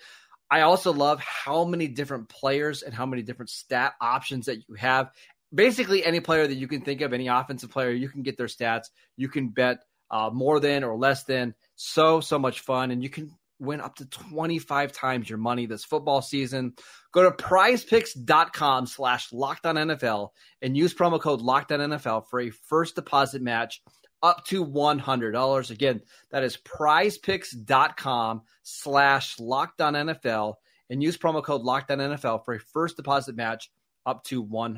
I 0.52 0.62
also 0.62 0.92
love 0.92 1.22
how 1.22 1.64
many 1.64 1.88
different 1.88 2.28
players 2.28 2.84
and 2.84 2.94
how 2.94 3.06
many 3.06 3.22
different 3.22 3.50
stat 3.50 3.94
options 4.02 4.48
that 4.48 4.58
you 4.68 4.76
have. 4.76 5.12
Basically, 5.54 6.04
any 6.04 6.20
player 6.20 6.46
that 6.46 6.56
you 6.56 6.68
can 6.68 6.82
think 6.82 7.02
of, 7.02 7.14
any 7.14 7.28
offensive 7.28 7.72
player, 7.72 7.92
you 7.92 8.10
can 8.10 8.22
get 8.22 8.38
their 8.38 8.48
stats. 8.48 8.90
You 9.16 9.30
can 9.30 9.50
bet 9.50 9.78
uh, 10.12 10.30
more 10.32 10.60
than 10.60 10.84
or 10.84 10.98
less 10.98 11.24
than. 11.24 11.56
So, 11.76 12.20
so 12.20 12.38
much 12.38 12.60
fun. 12.60 12.92
And 12.92 13.02
you 13.02 13.10
can 13.10 13.32
win 13.64 13.82
up 13.82 13.96
to 13.96 14.06
25 14.06 14.92
times 14.92 15.30
your 15.30 15.38
money 15.38 15.66
this 15.66 15.84
football 15.84 16.22
season. 16.22 16.74
Go 17.12 17.24
to 17.24 17.32
prizepicks.com 17.32 18.88
slash 18.88 19.32
NFL 19.32 20.30
and 20.62 20.78
use 20.78 20.94
promo 20.94 21.20
code 21.20 21.42
NFL 21.42 22.30
for 22.30 22.40
a 22.40 22.50
first 22.50 22.96
deposit 22.96 23.42
match 23.42 23.82
up 24.22 24.46
to 24.46 24.66
$100. 24.66 25.70
Again, 25.70 26.02
that 26.32 26.44
is 26.44 26.58
prizepicks.com 26.58 28.42
slash 28.64 29.38
NFL 29.38 30.56
and 30.90 31.04
use 31.04 31.18
promo 31.18 31.44
code 31.44 31.62
NFL 31.64 32.46
for 32.46 32.54
a 32.54 32.60
first 32.60 32.98
deposit 32.98 33.36
match 33.36 33.70
up 34.06 34.24
to 34.26 34.44
$100. 34.44 34.78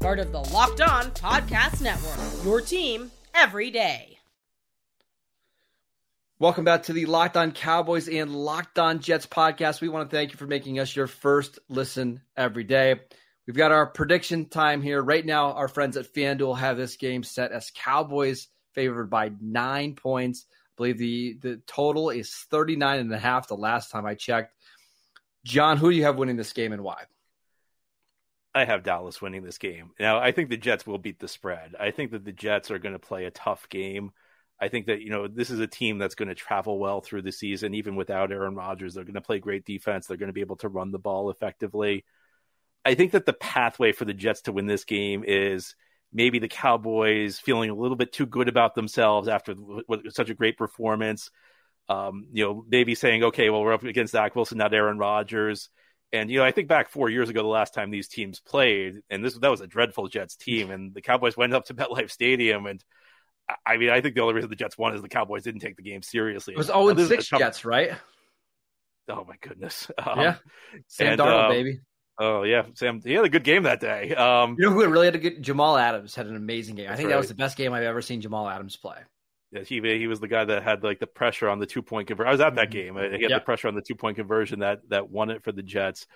part 0.00 0.20
of 0.20 0.30
the 0.30 0.38
Locked 0.38 0.80
On 0.80 1.10
Podcast 1.12 1.80
Network. 1.82 2.44
Your 2.44 2.60
team 2.60 3.10
every 3.34 3.70
day. 3.70 4.18
Welcome 6.38 6.64
back 6.64 6.84
to 6.84 6.92
the 6.92 7.06
Locked 7.06 7.36
On 7.36 7.50
Cowboys 7.50 8.08
and 8.08 8.34
Locked 8.34 8.78
On 8.78 9.00
Jets 9.00 9.26
podcast. 9.26 9.80
We 9.80 9.88
want 9.88 10.08
to 10.08 10.16
thank 10.16 10.30
you 10.30 10.36
for 10.36 10.46
making 10.46 10.78
us 10.78 10.94
your 10.94 11.08
first 11.08 11.58
listen 11.68 12.20
every 12.36 12.62
day. 12.62 13.00
We've 13.46 13.56
got 13.56 13.72
our 13.72 13.86
prediction 13.86 14.48
time 14.48 14.82
here. 14.82 15.02
Right 15.02 15.26
now, 15.26 15.52
our 15.52 15.66
friends 15.66 15.96
at 15.96 16.12
FanDuel 16.12 16.58
have 16.58 16.76
this 16.76 16.96
game 16.96 17.24
set 17.24 17.50
as 17.50 17.72
Cowboys 17.74 18.46
favored 18.74 19.10
by 19.10 19.32
nine 19.40 19.96
points. 19.96 20.46
I 20.48 20.54
believe 20.76 20.98
the, 20.98 21.38
the 21.40 21.60
total 21.66 22.10
is 22.10 22.32
39 22.50 23.00
and 23.00 23.12
a 23.12 23.18
half 23.18 23.48
the 23.48 23.56
last 23.56 23.90
time 23.90 24.06
I 24.06 24.14
checked. 24.14 24.54
John, 25.44 25.76
who 25.76 25.90
do 25.90 25.96
you 25.96 26.04
have 26.04 26.18
winning 26.18 26.36
this 26.36 26.52
game 26.52 26.72
and 26.72 26.84
why? 26.84 27.04
I 28.58 28.64
have 28.64 28.82
Dallas 28.82 29.22
winning 29.22 29.44
this 29.44 29.58
game. 29.58 29.92
Now, 30.00 30.18
I 30.18 30.32
think 30.32 30.50
the 30.50 30.56
Jets 30.56 30.84
will 30.84 30.98
beat 30.98 31.20
the 31.20 31.28
spread. 31.28 31.76
I 31.78 31.92
think 31.92 32.10
that 32.10 32.24
the 32.24 32.32
Jets 32.32 32.72
are 32.72 32.80
going 32.80 32.92
to 32.92 32.98
play 32.98 33.24
a 33.24 33.30
tough 33.30 33.68
game. 33.68 34.10
I 34.60 34.66
think 34.66 34.86
that, 34.86 35.00
you 35.00 35.10
know, 35.10 35.28
this 35.28 35.50
is 35.50 35.60
a 35.60 35.68
team 35.68 35.98
that's 35.98 36.16
going 36.16 36.28
to 36.28 36.34
travel 36.34 36.76
well 36.80 37.00
through 37.00 37.22
the 37.22 37.30
season, 37.30 37.74
even 37.74 37.94
without 37.94 38.32
Aaron 38.32 38.56
Rodgers. 38.56 38.94
They're 38.94 39.04
going 39.04 39.14
to 39.14 39.20
play 39.20 39.38
great 39.38 39.64
defense. 39.64 40.06
They're 40.06 40.16
going 40.16 40.28
to 40.28 40.32
be 40.32 40.40
able 40.40 40.56
to 40.56 40.68
run 40.68 40.90
the 40.90 40.98
ball 40.98 41.30
effectively. 41.30 42.04
I 42.84 42.96
think 42.96 43.12
that 43.12 43.26
the 43.26 43.32
pathway 43.32 43.92
for 43.92 44.04
the 44.04 44.12
Jets 44.12 44.42
to 44.42 44.52
win 44.52 44.66
this 44.66 44.84
game 44.84 45.22
is 45.24 45.76
maybe 46.12 46.40
the 46.40 46.48
Cowboys 46.48 47.38
feeling 47.38 47.70
a 47.70 47.76
little 47.76 47.96
bit 47.96 48.12
too 48.12 48.26
good 48.26 48.48
about 48.48 48.74
themselves 48.74 49.28
after 49.28 49.54
such 50.08 50.30
a 50.30 50.34
great 50.34 50.58
performance. 50.58 51.30
Um, 51.88 52.26
you 52.32 52.44
know, 52.44 52.64
maybe 52.68 52.96
saying, 52.96 53.22
okay, 53.22 53.50
well, 53.50 53.62
we're 53.62 53.72
up 53.72 53.84
against 53.84 54.12
Zach 54.12 54.34
Wilson, 54.34 54.58
not 54.58 54.74
Aaron 54.74 54.98
Rodgers 54.98 55.70
and 56.12 56.30
you 56.30 56.38
know, 56.38 56.44
I 56.44 56.52
think 56.52 56.68
back 56.68 56.88
four 56.90 57.10
years 57.10 57.28
ago, 57.28 57.42
the 57.42 57.48
last 57.48 57.74
time 57.74 57.90
these 57.90 58.08
teams 58.08 58.40
played, 58.40 59.00
and 59.10 59.24
this 59.24 59.34
that 59.38 59.50
was 59.50 59.60
a 59.60 59.66
dreadful 59.66 60.08
Jets 60.08 60.36
team, 60.36 60.70
and 60.72 60.94
the 60.94 61.02
Cowboys 61.02 61.36
went 61.36 61.54
up 61.54 61.66
to 61.66 61.74
MetLife 61.74 62.10
Stadium, 62.10 62.66
and 62.66 62.82
I 63.64 63.76
mean, 63.76 63.90
I 63.90 64.00
think 64.00 64.14
the 64.14 64.20
only 64.22 64.34
reason 64.34 64.50
the 64.50 64.56
Jets 64.56 64.76
won 64.76 64.94
is 64.94 65.02
the 65.02 65.08
Cowboys 65.08 65.42
didn't 65.42 65.60
take 65.60 65.76
the 65.76 65.82
game 65.82 66.02
seriously. 66.02 66.54
It 66.54 66.58
was 66.58 66.66
zero 66.66 66.88
and 66.88 67.00
six 67.00 67.28
Jets, 67.28 67.64
right? 67.64 67.92
Oh 69.08 69.24
my 69.26 69.36
goodness! 69.40 69.90
Um, 69.98 70.20
yeah, 70.20 70.36
Sam 70.86 71.12
and, 71.12 71.20
Darnold, 71.20 71.44
uh, 71.44 71.48
baby. 71.48 71.80
Oh 72.18 72.42
yeah, 72.42 72.64
Sam. 72.74 73.00
He 73.02 73.12
had 73.12 73.24
a 73.24 73.28
good 73.28 73.44
game 73.44 73.62
that 73.62 73.80
day. 73.80 74.14
Um, 74.14 74.56
you 74.58 74.66
know 74.66 74.72
who 74.72 74.86
really 74.88 75.06
had 75.06 75.14
a 75.14 75.18
good? 75.18 75.42
Jamal 75.42 75.76
Adams 75.76 76.14
had 76.14 76.26
an 76.26 76.36
amazing 76.36 76.74
game. 76.74 76.90
I 76.90 76.96
think 76.96 77.06
right. 77.06 77.12
that 77.12 77.18
was 77.18 77.28
the 77.28 77.34
best 77.34 77.56
game 77.56 77.72
I've 77.72 77.84
ever 77.84 78.02
seen 78.02 78.20
Jamal 78.20 78.48
Adams 78.48 78.76
play. 78.76 78.98
Yeah, 79.50 79.62
he 79.62 79.80
he 79.80 80.06
was 80.06 80.20
the 80.20 80.28
guy 80.28 80.44
that 80.44 80.62
had 80.62 80.82
like 80.82 81.00
the 81.00 81.06
pressure 81.06 81.48
on 81.48 81.58
the 81.58 81.66
two 81.66 81.82
point 81.82 82.08
conversion. 82.08 82.28
I 82.28 82.32
was 82.32 82.40
at 82.40 82.56
that 82.56 82.70
mm-hmm. 82.70 82.96
game. 82.96 83.18
He 83.18 83.22
had 83.22 83.32
the 83.32 83.40
pressure 83.40 83.68
on 83.68 83.74
the 83.74 83.82
two 83.82 83.94
point 83.94 84.16
conversion 84.16 84.60
that 84.60 84.80
that 84.90 85.10
won 85.10 85.30
it 85.30 85.42
for 85.42 85.52
the 85.52 85.62
Jets. 85.62 86.06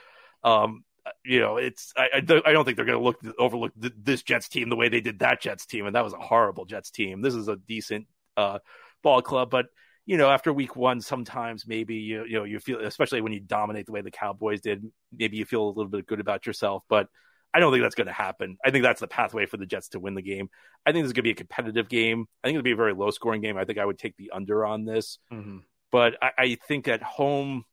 Um, 0.44 0.84
you 1.24 1.40
know, 1.40 1.56
it's 1.56 1.92
I, 1.96 2.08
I 2.14 2.20
don't 2.20 2.64
think 2.64 2.76
they're 2.76 2.86
going 2.86 2.98
to 2.98 3.04
look 3.04 3.20
overlook 3.38 3.72
this 3.76 4.22
Jets 4.22 4.48
team 4.48 4.68
the 4.68 4.76
way 4.76 4.88
they 4.88 5.00
did 5.00 5.20
that 5.20 5.40
Jets 5.40 5.66
team, 5.66 5.86
and 5.86 5.96
that 5.96 6.04
was 6.04 6.12
a 6.12 6.18
horrible 6.18 6.64
Jets 6.64 6.90
team. 6.90 7.22
This 7.22 7.34
is 7.34 7.48
a 7.48 7.56
decent 7.56 8.06
uh, 8.36 8.58
ball 9.02 9.22
club, 9.22 9.50
but 9.50 9.66
you 10.04 10.16
know, 10.16 10.28
after 10.28 10.52
week 10.52 10.76
one, 10.76 11.00
sometimes 11.00 11.66
maybe 11.66 11.96
you 11.96 12.24
you 12.24 12.38
know 12.38 12.44
you 12.44 12.58
feel, 12.58 12.80
especially 12.84 13.20
when 13.20 13.32
you 13.32 13.40
dominate 13.40 13.86
the 13.86 13.92
way 13.92 14.02
the 14.02 14.10
Cowboys 14.10 14.60
did, 14.60 14.84
maybe 15.16 15.36
you 15.36 15.44
feel 15.44 15.64
a 15.64 15.68
little 15.68 15.88
bit 15.88 16.06
good 16.06 16.20
about 16.20 16.46
yourself, 16.46 16.82
but 16.88 17.08
I 17.54 17.60
don't 17.60 17.72
think 17.72 17.82
that's 17.82 17.94
going 17.94 18.06
to 18.06 18.12
happen. 18.12 18.56
I 18.64 18.70
think 18.70 18.82
that's 18.82 19.00
the 19.00 19.06
pathway 19.06 19.46
for 19.46 19.56
the 19.56 19.66
Jets 19.66 19.90
to 19.90 20.00
win 20.00 20.14
the 20.14 20.22
game. 20.22 20.48
I 20.86 20.92
think 20.92 21.04
this 21.04 21.10
is 21.10 21.12
going 21.12 21.24
to 21.24 21.28
be 21.28 21.32
a 21.32 21.34
competitive 21.34 21.88
game. 21.88 22.26
I 22.42 22.48
think 22.48 22.56
it'll 22.56 22.64
be 22.64 22.72
a 22.72 22.76
very 22.76 22.94
low 22.94 23.10
scoring 23.10 23.42
game. 23.42 23.58
I 23.58 23.64
think 23.64 23.78
I 23.78 23.84
would 23.84 23.98
take 23.98 24.16
the 24.16 24.30
under 24.32 24.64
on 24.64 24.84
this. 24.84 25.18
Mm-hmm. 25.32 25.58
But 25.90 26.14
I, 26.22 26.30
I, 26.38 26.58
think 26.66 26.88
at 26.88 27.02
home, 27.02 27.64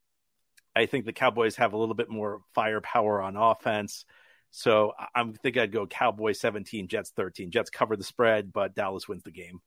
I 0.76 0.86
think 0.86 1.06
the 1.06 1.14
Cowboys 1.14 1.56
have 1.56 1.72
a 1.72 1.78
little 1.78 1.96
bit 1.96 2.10
more 2.10 2.42
firepower 2.54 3.22
on 3.22 3.38
offense. 3.38 4.04
So 4.52 4.94
I'm 5.16 5.34
think 5.34 5.58
I'd 5.58 5.72
go 5.72 5.88
Cowboys 5.88 6.40
17, 6.40 6.88
Jets 6.88 7.12
13. 7.12 7.52
Jets 7.52 7.70
cover 7.70 7.96
the 7.96 8.04
spread, 8.04 8.52
but 8.52 8.76
Dallas 8.76 9.08
wins 9.08 9.24
the 9.24 9.32
game. 9.32 9.62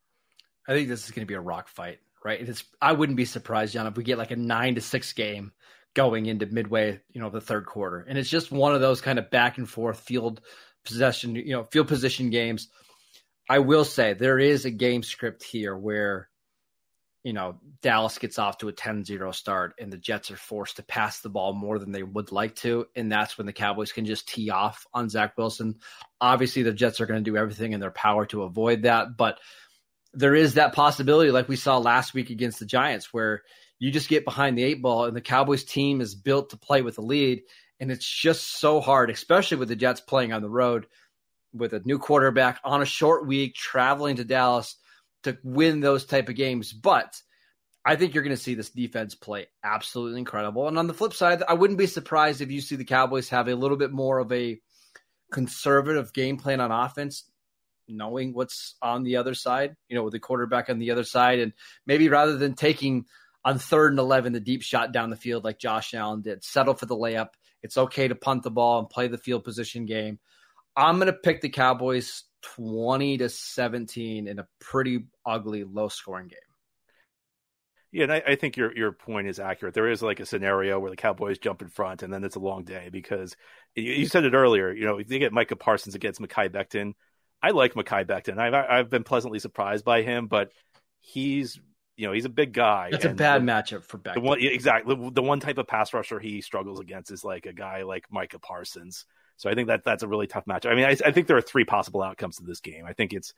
I 0.68 0.72
think 0.72 0.88
this 0.88 1.04
is 1.04 1.10
going 1.10 1.22
to 1.22 1.30
be 1.30 1.34
a 1.34 1.40
rock 1.40 1.68
fight, 1.68 2.00
right? 2.24 2.40
It's 2.40 2.64
I 2.80 2.92
wouldn't 2.92 3.16
be 3.16 3.24
surprised, 3.24 3.72
John, 3.72 3.86
if 3.86 3.96
we 3.96 4.04
get 4.04 4.18
like 4.18 4.30
a 4.30 4.36
nine 4.36 4.74
to 4.74 4.80
six 4.80 5.12
game 5.12 5.52
going 5.94 6.26
into 6.26 6.46
midway, 6.46 7.00
you 7.12 7.20
know, 7.20 7.30
the 7.30 7.40
third 7.40 7.66
quarter. 7.66 8.04
And 8.08 8.18
it's 8.18 8.30
just 8.30 8.50
one 8.50 8.74
of 8.74 8.80
those 8.80 9.00
kind 9.00 9.18
of 9.18 9.30
back 9.30 9.58
and 9.58 9.68
forth 9.68 10.00
field 10.00 10.40
possession, 10.84 11.34
you 11.34 11.52
know, 11.52 11.64
field 11.64 11.88
position 11.88 12.30
games. 12.30 12.68
I 13.48 13.58
will 13.58 13.84
say 13.84 14.14
there 14.14 14.38
is 14.38 14.64
a 14.64 14.70
game 14.70 15.02
script 15.02 15.42
here 15.42 15.76
where, 15.76 16.28
you 17.22 17.32
know, 17.32 17.60
Dallas 17.82 18.18
gets 18.18 18.38
off 18.38 18.58
to 18.58 18.68
a 18.68 18.72
10 18.72 19.04
0 19.04 19.30
start 19.32 19.74
and 19.78 19.92
the 19.92 19.98
Jets 19.98 20.30
are 20.30 20.36
forced 20.36 20.76
to 20.76 20.82
pass 20.82 21.20
the 21.20 21.28
ball 21.28 21.52
more 21.52 21.78
than 21.78 21.92
they 21.92 22.02
would 22.02 22.32
like 22.32 22.56
to. 22.56 22.86
And 22.96 23.12
that's 23.12 23.36
when 23.36 23.46
the 23.46 23.52
Cowboys 23.52 23.92
can 23.92 24.06
just 24.06 24.28
tee 24.28 24.50
off 24.50 24.86
on 24.94 25.08
Zach 25.08 25.36
Wilson. 25.36 25.76
Obviously, 26.20 26.62
the 26.62 26.72
Jets 26.72 27.00
are 27.00 27.06
going 27.06 27.22
to 27.22 27.30
do 27.30 27.36
everything 27.36 27.72
in 27.72 27.80
their 27.80 27.90
power 27.90 28.26
to 28.26 28.42
avoid 28.42 28.82
that. 28.82 29.16
But 29.16 29.38
there 30.14 30.34
is 30.34 30.54
that 30.54 30.74
possibility, 30.74 31.30
like 31.30 31.48
we 31.48 31.56
saw 31.56 31.78
last 31.78 32.14
week 32.14 32.30
against 32.30 32.58
the 32.58 32.66
Giants, 32.66 33.12
where 33.12 33.42
you 33.82 33.90
just 33.90 34.08
get 34.08 34.24
behind 34.24 34.56
the 34.56 34.62
eight 34.62 34.80
ball, 34.80 35.06
and 35.06 35.16
the 35.16 35.20
Cowboys 35.20 35.64
team 35.64 36.00
is 36.00 36.14
built 36.14 36.50
to 36.50 36.56
play 36.56 36.82
with 36.82 36.94
the 36.94 37.02
lead. 37.02 37.42
And 37.80 37.90
it's 37.90 38.08
just 38.08 38.60
so 38.60 38.80
hard, 38.80 39.10
especially 39.10 39.56
with 39.56 39.66
the 39.66 39.74
Jets 39.74 40.00
playing 40.00 40.32
on 40.32 40.40
the 40.40 40.48
road 40.48 40.86
with 41.52 41.72
a 41.72 41.82
new 41.84 41.98
quarterback 41.98 42.60
on 42.62 42.80
a 42.80 42.86
short 42.86 43.26
week, 43.26 43.56
traveling 43.56 44.16
to 44.16 44.24
Dallas 44.24 44.76
to 45.24 45.36
win 45.42 45.80
those 45.80 46.04
type 46.04 46.28
of 46.28 46.36
games. 46.36 46.72
But 46.72 47.20
I 47.84 47.96
think 47.96 48.14
you're 48.14 48.22
going 48.22 48.36
to 48.36 48.40
see 48.40 48.54
this 48.54 48.70
defense 48.70 49.16
play 49.16 49.48
absolutely 49.64 50.20
incredible. 50.20 50.68
And 50.68 50.78
on 50.78 50.86
the 50.86 50.94
flip 50.94 51.12
side, 51.12 51.42
I 51.48 51.54
wouldn't 51.54 51.76
be 51.80 51.88
surprised 51.88 52.40
if 52.40 52.52
you 52.52 52.60
see 52.60 52.76
the 52.76 52.84
Cowboys 52.84 53.30
have 53.30 53.48
a 53.48 53.56
little 53.56 53.76
bit 53.76 53.90
more 53.90 54.20
of 54.20 54.30
a 54.30 54.60
conservative 55.32 56.12
game 56.12 56.36
plan 56.36 56.60
on 56.60 56.70
offense, 56.70 57.24
knowing 57.88 58.32
what's 58.32 58.76
on 58.80 59.02
the 59.02 59.16
other 59.16 59.34
side, 59.34 59.74
you 59.88 59.96
know, 59.96 60.04
with 60.04 60.12
the 60.12 60.20
quarterback 60.20 60.70
on 60.70 60.78
the 60.78 60.92
other 60.92 61.02
side. 61.02 61.40
And 61.40 61.52
maybe 61.84 62.08
rather 62.08 62.36
than 62.36 62.54
taking 62.54 63.06
on 63.44 63.58
third 63.58 63.92
and 63.92 63.98
11 63.98 64.32
the 64.32 64.40
deep 64.40 64.62
shot 64.62 64.92
down 64.92 65.10
the 65.10 65.16
field 65.16 65.44
like 65.44 65.58
Josh 65.58 65.94
Allen 65.94 66.22
did, 66.22 66.44
settle 66.44 66.74
for 66.74 66.86
the 66.86 66.96
layup. 66.96 67.30
It's 67.62 67.78
okay 67.78 68.08
to 68.08 68.14
punt 68.14 68.42
the 68.42 68.50
ball 68.50 68.78
and 68.78 68.88
play 68.88 69.08
the 69.08 69.18
field 69.18 69.44
position 69.44 69.86
game. 69.86 70.18
I'm 70.76 70.96
going 70.96 71.06
to 71.06 71.12
pick 71.12 71.40
the 71.40 71.48
Cowboys 71.48 72.24
20 72.42 73.18
to 73.18 73.28
17 73.28 74.26
in 74.26 74.38
a 74.38 74.48
pretty 74.60 75.04
ugly, 75.24 75.64
low 75.64 75.88
scoring 75.88 76.28
game. 76.28 76.38
Yeah, 77.92 78.04
and 78.04 78.12
I, 78.12 78.22
I, 78.26 78.36
think 78.36 78.56
your 78.56 78.74
your 78.74 78.90
point 78.92 79.28
is 79.28 79.38
accurate. 79.38 79.74
There 79.74 79.90
is 79.90 80.00
like 80.00 80.18
a 80.18 80.24
scenario 80.24 80.80
where 80.80 80.90
the 80.90 80.96
Cowboys 80.96 81.38
jump 81.38 81.60
in 81.60 81.68
front, 81.68 82.02
and 82.02 82.10
then 82.10 82.24
it's 82.24 82.36
a 82.36 82.40
long 82.40 82.64
day 82.64 82.88
because 82.90 83.36
you, 83.74 83.82
you 83.82 84.06
said 84.06 84.24
it 84.24 84.32
earlier. 84.32 84.72
You 84.72 84.86
know, 84.86 84.98
if 84.98 85.08
get 85.08 85.30
Micah 85.30 85.56
Parsons 85.56 85.94
against 85.94 86.18
Mekhi 86.18 86.48
Becton, 86.48 86.94
I 87.42 87.50
like 87.50 87.74
Mekhi 87.74 88.06
Becton. 88.06 88.38
I've 88.38 88.54
I've 88.54 88.88
been 88.88 89.04
pleasantly 89.04 89.40
surprised 89.40 89.84
by 89.84 90.00
him, 90.00 90.26
but 90.26 90.52
he's 91.00 91.60
you 92.02 92.08
know 92.08 92.12
he's 92.12 92.24
a 92.24 92.28
big 92.30 92.52
guy. 92.52 92.88
That's 92.90 93.04
a 93.04 93.10
bad 93.10 93.42
the, 93.42 93.46
matchup 93.46 93.84
for 93.84 93.96
Becton. 93.96 94.14
The 94.14 94.20
one, 94.20 94.40
exactly. 94.40 94.96
The, 94.96 95.12
the 95.12 95.22
one 95.22 95.38
type 95.38 95.56
of 95.56 95.68
pass 95.68 95.94
rusher 95.94 96.18
he 96.18 96.40
struggles 96.40 96.80
against 96.80 97.12
is 97.12 97.22
like 97.22 97.46
a 97.46 97.52
guy 97.52 97.84
like 97.84 98.06
Micah 98.10 98.40
Parsons. 98.40 99.06
So 99.36 99.48
I 99.48 99.54
think 99.54 99.68
that 99.68 99.84
that's 99.84 100.02
a 100.02 100.08
really 100.08 100.26
tough 100.26 100.44
matchup. 100.46 100.72
I 100.72 100.74
mean, 100.74 100.84
I, 100.84 100.96
I 101.06 101.12
think 101.12 101.28
there 101.28 101.36
are 101.36 101.42
three 101.42 101.64
possible 101.64 102.02
outcomes 102.02 102.38
to 102.38 102.42
this 102.42 102.58
game. 102.58 102.84
I 102.86 102.92
think 102.92 103.12
it's 103.12 103.34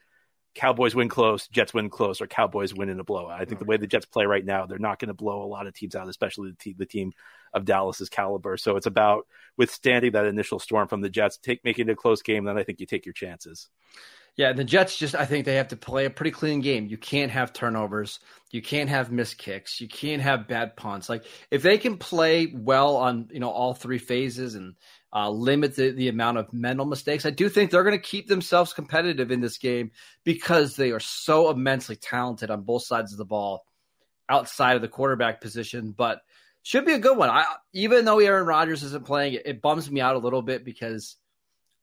Cowboys 0.55 0.95
win 0.95 1.11
close, 1.11 1.47
Jets 1.49 1.75
win 1.75 1.91
close, 1.91 2.23
or 2.23 2.27
Cowboys 2.27 2.73
win 2.73 2.89
in 2.89 3.01
a 3.01 3.05
blowout. 3.05 3.39
I 3.39 3.45
think 3.45 3.59
the 3.59 3.67
way 3.67 3.77
the 3.77 3.87
Jets 3.87 4.07
play 4.07 4.25
right 4.25 4.45
now, 4.45 4.65
they're 4.65 4.79
not 4.79 4.99
going 4.99 5.09
to 5.09 5.15
blow 5.15 5.43
a 5.43 5.47
lot 5.47 5.67
of 5.67 5.75
teams 5.75 5.95
out, 5.95 6.09
especially 6.09 6.51
the, 6.53 6.57
te- 6.57 6.77
the 6.79 6.87
team 6.87 7.13
of 7.53 7.67
Dallas's 7.67 8.09
caliber. 8.09 8.57
So 8.57 8.77
it's 8.77 8.87
about 8.87 9.27
withstanding 9.59 10.13
that 10.13 10.25
initial 10.25 10.59
storm 10.59 10.89
from 10.89 11.03
the 11.03 11.11
Jets, 11.11 11.37
take 11.37 11.63
making 11.65 11.89
it 11.89 11.93
a 11.93 11.97
close 11.97 12.23
game. 12.23 12.45
Then 12.45 12.57
I 12.57 12.63
think 12.63 12.81
you 12.81 12.87
take 12.87 13.05
your 13.05 13.13
chances. 13.13 13.69
Yeah, 14.37 14.53
the 14.53 14.65
Jets 14.65 14.97
just 14.97 15.15
I 15.15 15.27
think 15.27 15.45
they 15.45 15.57
have 15.57 15.69
to 15.69 15.77
play 15.77 16.07
a 16.07 16.11
pretty 16.11 16.33
clean 16.33 16.61
game. 16.61 16.87
You 16.87 16.99
can't 16.99 17.31
have 17.31 17.53
turnovers, 17.53 18.19
you 18.51 18.63
can't 18.63 18.91
have 18.91 19.13
missed 19.13 19.39
kicks, 19.39 19.81
you 19.81 19.87
can't 19.87 20.23
have 20.23 20.49
bad 20.49 20.77
punts. 20.77 21.09
Like 21.09 21.25
if 21.51 21.63
they 21.63 21.79
can 21.79 21.99
play 21.99 22.53
well 22.53 22.97
on 22.97 23.29
you 23.33 23.39
know 23.39 23.51
all 23.51 23.75
three 23.75 23.99
phases 23.99 24.57
and 24.57 24.75
uh, 25.15 25.31
limit 25.31 25.77
the, 25.77 25.91
the 25.91 26.09
amount 26.09 26.39
of 26.39 26.53
mental 26.53 26.85
mistakes. 26.85 27.25
I 27.25 27.31
do 27.31 27.49
think 27.49 27.71
they're 27.71 27.85
going 27.85 27.97
to 27.97 28.03
keep 28.03 28.27
themselves 28.27 28.73
competitive 28.73 29.31
in 29.31 29.41
this 29.41 29.59
game 29.59 29.93
because 30.25 30.75
they 30.75 30.91
are 30.91 31.01
so 31.01 31.51
immensely 31.51 31.95
talented 31.95 32.51
on 32.51 32.63
both 32.63 32.85
sides 32.85 33.13
of 33.13 33.19
the 33.19 33.25
ball 33.25 33.65
outside 34.29 34.75
of 34.75 34.83
the 34.83 34.89
quarterback 34.89 35.41
position. 35.41 35.95
But 35.97 36.21
should 36.65 36.85
be 36.85 36.95
a 36.95 36.99
good 36.99 37.17
one. 37.17 37.31
I 37.31 37.45
even 37.73 38.05
though 38.05 38.19
Aaron 38.19 38.47
Rodgers 38.47 38.83
isn't 38.83 39.07
playing, 39.07 39.35
it, 39.35 39.43
it 39.47 39.63
bums 39.63 39.89
me 39.89 40.01
out 40.01 40.17
a 40.17 40.19
little 40.19 40.43
bit 40.43 40.65
because 40.65 41.17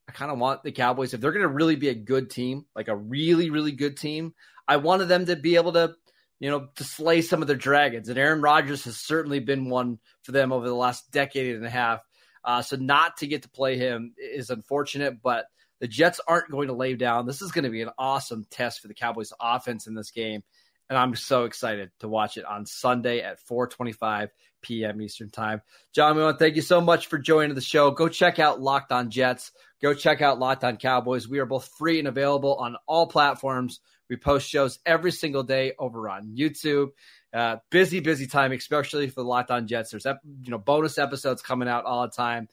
I 0.08 0.12
kind 0.12 0.30
of 0.30 0.38
want 0.38 0.62
the 0.62 0.72
Cowboys 0.72 1.14
if 1.14 1.20
they're 1.20 1.32
going 1.32 1.42
to 1.42 1.48
really 1.48 1.76
be 1.76 1.88
a 1.88 1.94
good 1.94 2.30
team, 2.30 2.66
like 2.74 2.88
a 2.88 2.96
really 2.96 3.50
really 3.50 3.72
good 3.72 3.96
team. 3.96 4.34
I 4.66 4.76
wanted 4.76 5.06
them 5.06 5.26
to 5.26 5.36
be 5.36 5.56
able 5.56 5.72
to 5.72 5.94
you 6.42 6.50
know, 6.50 6.66
to 6.74 6.82
slay 6.82 7.22
some 7.22 7.40
of 7.40 7.46
their 7.46 7.56
dragons. 7.56 8.08
And 8.08 8.18
Aaron 8.18 8.42
Rodgers 8.42 8.84
has 8.86 8.96
certainly 8.96 9.38
been 9.38 9.68
one 9.68 10.00
for 10.24 10.32
them 10.32 10.50
over 10.50 10.66
the 10.66 10.74
last 10.74 11.12
decade 11.12 11.54
and 11.54 11.64
a 11.64 11.70
half. 11.70 12.00
Uh, 12.42 12.62
so 12.62 12.74
not 12.74 13.18
to 13.18 13.28
get 13.28 13.42
to 13.42 13.48
play 13.48 13.78
him 13.78 14.12
is 14.18 14.50
unfortunate, 14.50 15.22
but 15.22 15.46
the 15.78 15.86
Jets 15.86 16.20
aren't 16.26 16.50
going 16.50 16.66
to 16.66 16.74
lay 16.74 16.96
down. 16.96 17.26
This 17.26 17.42
is 17.42 17.52
going 17.52 17.62
to 17.62 17.70
be 17.70 17.82
an 17.82 17.90
awesome 17.96 18.44
test 18.50 18.80
for 18.80 18.88
the 18.88 18.94
Cowboys 18.94 19.32
offense 19.40 19.86
in 19.86 19.94
this 19.94 20.10
game. 20.10 20.42
And 20.88 20.98
I'm 20.98 21.14
so 21.14 21.44
excited 21.44 21.90
to 22.00 22.08
watch 22.08 22.36
it 22.36 22.44
on 22.44 22.66
Sunday 22.66 23.20
at 23.20 23.40
425 23.40 24.30
p.m. 24.62 25.00
Eastern 25.00 25.30
Time. 25.30 25.62
John, 25.92 26.16
we 26.16 26.22
want 26.22 26.38
to 26.38 26.44
thank 26.44 26.56
you 26.56 26.62
so 26.62 26.80
much 26.80 27.06
for 27.06 27.18
joining 27.18 27.54
the 27.54 27.60
show. 27.60 27.90
Go 27.90 28.08
check 28.08 28.38
out 28.38 28.60
Locked 28.60 28.92
On 28.92 29.10
Jets. 29.10 29.52
Go 29.82 29.94
check 29.94 30.22
out 30.22 30.38
Locked 30.38 30.64
On 30.64 30.76
Cowboys. 30.76 31.28
We 31.28 31.38
are 31.40 31.46
both 31.46 31.68
free 31.78 31.98
and 31.98 32.08
available 32.08 32.54
on 32.56 32.76
all 32.86 33.06
platforms. 33.06 33.80
We 34.08 34.16
post 34.16 34.48
shows 34.48 34.78
every 34.86 35.10
single 35.10 35.42
day 35.42 35.72
over 35.78 36.08
on 36.08 36.36
YouTube. 36.36 36.90
Uh, 37.32 37.56
busy, 37.70 38.00
busy 38.00 38.26
time, 38.26 38.52
especially 38.52 39.08
for 39.08 39.22
the 39.22 39.28
Locked 39.28 39.50
On 39.50 39.66
Jets. 39.66 39.90
There's 39.90 40.04
you 40.04 40.50
know 40.50 40.58
bonus 40.58 40.98
episodes 40.98 41.42
coming 41.42 41.68
out 41.68 41.84
all 41.84 42.02
the 42.02 42.12
time. 42.12 42.48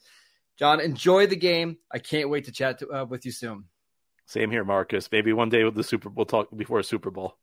John, 0.58 0.80
enjoy 0.80 1.26
the 1.26 1.36
game. 1.36 1.78
I 1.90 1.98
can't 1.98 2.28
wait 2.28 2.44
to 2.44 2.52
chat 2.52 2.78
to, 2.80 2.88
uh, 2.88 3.04
with 3.04 3.24
you 3.24 3.32
soon. 3.32 3.64
Same 4.26 4.50
here, 4.50 4.64
Marcus. 4.64 5.08
Maybe 5.10 5.32
one 5.32 5.48
day 5.48 5.64
with 5.64 5.74
the 5.74 5.82
Super 5.82 6.08
Bowl 6.08 6.24
talk 6.24 6.48
before 6.54 6.78
a 6.78 6.84
Super 6.84 7.10
Bowl. 7.10 7.36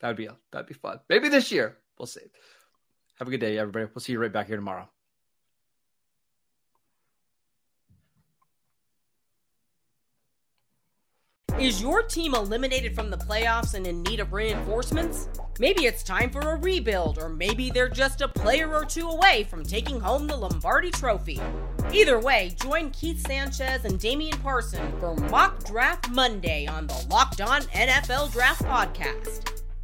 Yeah, 0.00 0.08
that'd 0.08 0.16
be 0.16 0.28
that'd 0.50 0.66
be 0.66 0.74
fun. 0.74 1.00
Maybe 1.08 1.28
this 1.28 1.52
year. 1.52 1.76
We'll 1.98 2.06
see. 2.06 2.20
Have 3.18 3.28
a 3.28 3.30
good 3.30 3.40
day, 3.40 3.58
everybody. 3.58 3.86
We'll 3.94 4.00
see 4.00 4.12
you 4.12 4.20
right 4.20 4.32
back 4.32 4.46
here 4.46 4.56
tomorrow. 4.56 4.88
Is 11.58 11.82
your 11.82 12.02
team 12.02 12.34
eliminated 12.34 12.94
from 12.94 13.10
the 13.10 13.18
playoffs 13.18 13.74
and 13.74 13.86
in 13.86 14.02
need 14.04 14.18
of 14.18 14.32
reinforcements? 14.32 15.28
Maybe 15.58 15.84
it's 15.84 16.02
time 16.02 16.30
for 16.30 16.40
a 16.40 16.56
rebuild, 16.56 17.18
or 17.18 17.28
maybe 17.28 17.70
they're 17.70 17.90
just 17.90 18.22
a 18.22 18.28
player 18.28 18.74
or 18.74 18.86
two 18.86 19.06
away 19.06 19.44
from 19.44 19.62
taking 19.62 20.00
home 20.00 20.26
the 20.26 20.36
Lombardi 20.36 20.90
Trophy. 20.90 21.38
Either 21.92 22.18
way, 22.18 22.56
join 22.62 22.90
Keith 22.92 23.26
Sanchez 23.26 23.84
and 23.84 24.00
Damian 24.00 24.38
Parson 24.38 24.90
for 25.00 25.14
Mock 25.14 25.62
Draft 25.64 26.08
Monday 26.08 26.66
on 26.66 26.86
the 26.86 27.06
Locked 27.10 27.42
On 27.42 27.60
NFL 27.60 28.32
Draft 28.32 28.62
Podcast. 28.62 29.59